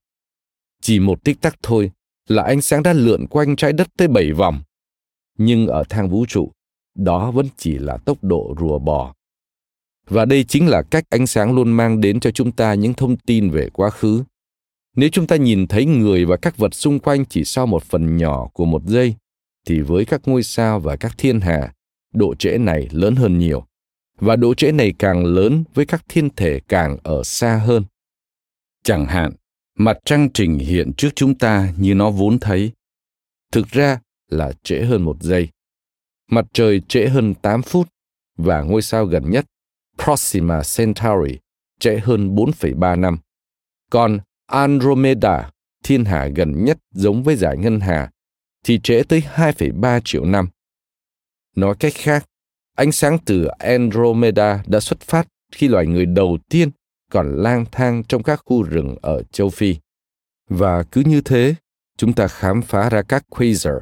Chỉ 0.85 1.01
một 1.01 1.25
tích 1.25 1.41
tắc 1.41 1.57
thôi 1.63 1.91
là 2.29 2.43
ánh 2.43 2.61
sáng 2.61 2.83
đã 2.83 2.93
lượn 2.93 3.27
quanh 3.27 3.57
trái 3.57 3.73
đất 3.73 3.89
tới 3.97 4.09
bảy 4.09 4.33
vòng. 4.33 4.63
Nhưng 5.39 5.67
ở 5.67 5.85
thang 5.89 6.09
vũ 6.09 6.27
trụ, 6.29 6.51
đó 6.95 7.31
vẫn 7.31 7.47
chỉ 7.57 7.79
là 7.79 7.97
tốc 7.97 8.19
độ 8.25 8.55
rùa 8.61 8.79
bò. 8.79 9.15
Và 10.09 10.25
đây 10.25 10.45
chính 10.45 10.69
là 10.69 10.83
cách 10.83 11.05
ánh 11.11 11.27
sáng 11.27 11.55
luôn 11.55 11.73
mang 11.73 12.01
đến 12.01 12.21
cho 12.21 12.31
chúng 12.31 12.53
ta 12.53 12.75
những 12.75 12.95
thông 12.95 13.17
tin 13.17 13.51
về 13.51 13.71
quá 13.73 13.91
khứ. 13.91 14.25
Nếu 14.97 15.09
chúng 15.13 15.27
ta 15.27 15.37
nhìn 15.37 15.67
thấy 15.67 15.87
người 15.87 16.25
và 16.25 16.37
các 16.37 16.57
vật 16.57 16.75
xung 16.75 16.99
quanh 16.99 17.25
chỉ 17.25 17.45
sau 17.45 17.67
một 17.67 17.83
phần 17.83 18.17
nhỏ 18.17 18.49
của 18.53 18.65
một 18.65 18.83
giây, 18.87 19.15
thì 19.67 19.81
với 19.81 20.05
các 20.05 20.21
ngôi 20.25 20.43
sao 20.43 20.81
và 20.81 20.97
các 20.97 21.15
thiên 21.19 21.41
hà, 21.41 21.73
độ 22.15 22.35
trễ 22.35 22.59
này 22.59 22.89
lớn 22.91 23.17
hơn 23.17 23.39
nhiều. 23.39 23.65
Và 24.19 24.37
độ 24.37 24.55
trễ 24.55 24.73
này 24.73 24.95
càng 24.99 25.25
lớn 25.25 25.65
với 25.75 25.87
các 25.87 26.05
thiên 26.09 26.31
thể 26.31 26.61
càng 26.69 26.97
ở 27.03 27.23
xa 27.23 27.57
hơn. 27.57 27.85
Chẳng 28.83 29.07
hạn, 29.07 29.33
mặt 29.79 29.99
trăng 30.05 30.29
trình 30.35 30.59
hiện 30.59 30.93
trước 30.97 31.09
chúng 31.15 31.39
ta 31.39 31.73
như 31.77 31.95
nó 31.95 32.11
vốn 32.11 32.39
thấy. 32.39 32.73
Thực 33.53 33.69
ra 33.69 34.01
là 34.31 34.53
trễ 34.63 34.81
hơn 34.81 35.03
một 35.03 35.17
giây. 35.21 35.49
Mặt 36.31 36.47
trời 36.53 36.81
trễ 36.89 37.09
hơn 37.09 37.35
8 37.35 37.63
phút 37.63 37.89
và 38.37 38.63
ngôi 38.63 38.83
sao 38.83 39.07
gần 39.07 39.31
nhất, 39.31 39.45
Proxima 40.05 40.63
Centauri, 40.77 41.39
trễ 41.81 41.99
hơn 42.03 42.35
4,3 42.35 43.01
năm. 43.01 43.19
Còn 43.91 44.19
Andromeda, 44.47 45.51
thiên 45.85 46.05
hà 46.05 46.27
gần 46.27 46.65
nhất 46.65 46.79
giống 46.91 47.23
với 47.23 47.37
giải 47.37 47.57
ngân 47.57 47.81
hà, 47.81 48.11
thì 48.65 48.81
trễ 48.83 49.03
tới 49.09 49.23
2,3 49.35 50.01
triệu 50.05 50.25
năm. 50.25 50.49
Nói 51.57 51.75
cách 51.81 51.93
khác, 51.95 52.27
ánh 52.77 52.93
sáng 52.93 53.19
từ 53.25 53.47
Andromeda 53.47 54.63
đã 54.67 54.81
xuất 54.81 55.01
phát 55.01 55.29
khi 55.53 55.69
loài 55.69 55.87
người 55.87 56.07
đầu 56.07 56.39
tiên 56.49 56.71
còn 57.11 57.37
lang 57.37 57.65
thang 57.73 58.03
trong 58.09 58.23
các 58.23 58.41
khu 58.45 58.63
rừng 58.63 58.97
ở 59.03 59.23
châu 59.23 59.51
Phi. 59.51 59.77
Và 60.51 60.83
cứ 60.83 61.03
như 61.07 61.21
thế, 61.21 61.55
chúng 61.97 62.13
ta 62.13 62.29
khám 62.29 62.63
phá 62.63 62.91
ra 62.91 63.03
các 63.03 63.25
quasar, 63.31 63.75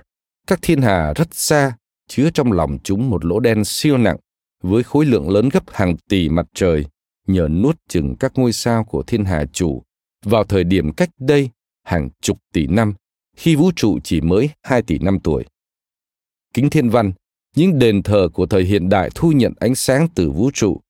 các 0.47 0.59
thiên 0.63 0.83
hà 0.83 1.13
rất 1.13 1.29
xa, 1.35 1.77
chứa 2.09 2.31
trong 2.35 2.53
lòng 2.53 2.79
chúng 2.83 3.11
một 3.11 3.25
lỗ 3.25 3.41
đen 3.41 3.65
siêu 3.65 3.99
nặng 3.99 4.17
với 4.63 4.83
khối 4.83 5.07
lượng 5.07 5.31
lớn 5.31 5.49
gấp 5.49 5.71
hàng 5.71 5.97
tỷ 6.09 6.29
mặt 6.29 6.47
trời 6.55 6.87
nhờ 7.27 7.49
nuốt 7.49 7.77
chừng 7.89 8.17
các 8.21 8.33
ngôi 8.35 8.53
sao 8.53 8.85
của 8.85 9.03
thiên 9.03 9.25
hà 9.25 9.45
chủ 9.53 9.83
vào 10.25 10.45
thời 10.45 10.65
điểm 10.65 10.93
cách 10.93 11.11
đây 11.19 11.51
hàng 11.85 12.09
chục 12.21 12.39
tỷ 12.53 12.67
năm 12.67 12.95
khi 13.37 13.57
vũ 13.57 13.71
trụ 13.77 13.99
chỉ 14.05 14.21
mới 14.21 14.51
2 14.63 14.83
tỷ 14.83 14.99
năm 14.99 15.19
tuổi. 15.21 15.45
Kính 16.55 16.71
thiên 16.71 16.91
văn, 16.91 17.13
những 17.57 17.79
đền 17.79 18.03
thờ 18.03 18.29
của 18.35 18.47
thời 18.47 18.65
hiện 18.65 18.89
đại 18.89 19.11
thu 19.15 19.33
nhận 19.33 19.53
ánh 19.61 19.75
sáng 19.75 20.09
từ 20.15 20.31
vũ 20.31 20.51
trụ 20.55 20.81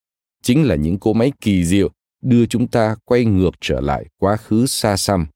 chính 0.41 0.63
là 0.63 0.75
những 0.75 0.99
cỗ 0.99 1.13
máy 1.13 1.31
kỳ 1.41 1.65
diệu 1.65 1.89
đưa 2.23 2.45
chúng 2.45 2.67
ta 2.67 2.95
quay 3.05 3.25
ngược 3.25 3.51
trở 3.61 3.81
lại 3.81 4.05
quá 4.19 4.37
khứ 4.37 4.65
xa 4.65 4.97
xăm. 4.97 5.27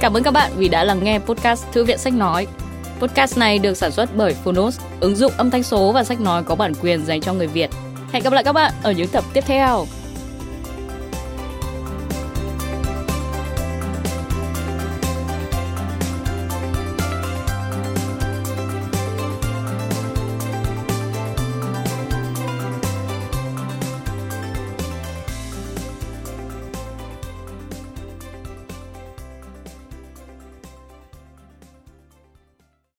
Cảm 0.00 0.16
ơn 0.16 0.22
các 0.22 0.30
bạn 0.30 0.52
vì 0.56 0.68
đã 0.68 0.84
lắng 0.84 1.04
nghe 1.04 1.18
podcast 1.18 1.64
Thư 1.72 1.84
viện 1.84 1.98
Sách 1.98 2.12
Nói. 2.12 2.46
Podcast 3.00 3.38
này 3.38 3.58
được 3.58 3.74
sản 3.74 3.92
xuất 3.92 4.16
bởi 4.16 4.34
Phonos, 4.34 4.80
ứng 5.00 5.16
dụng 5.16 5.32
âm 5.36 5.50
thanh 5.50 5.62
số 5.62 5.92
và 5.92 6.04
sách 6.04 6.20
nói 6.20 6.42
có 6.44 6.54
bản 6.54 6.72
quyền 6.82 7.04
dành 7.04 7.20
cho 7.20 7.34
người 7.34 7.46
Việt. 7.46 7.70
Hẹn 8.12 8.22
gặp 8.22 8.32
lại 8.32 8.44
các 8.44 8.52
bạn 8.52 8.72
ở 8.82 8.92
những 8.92 9.08
tập 9.08 9.24
tiếp 9.32 9.44
theo. 9.46 9.86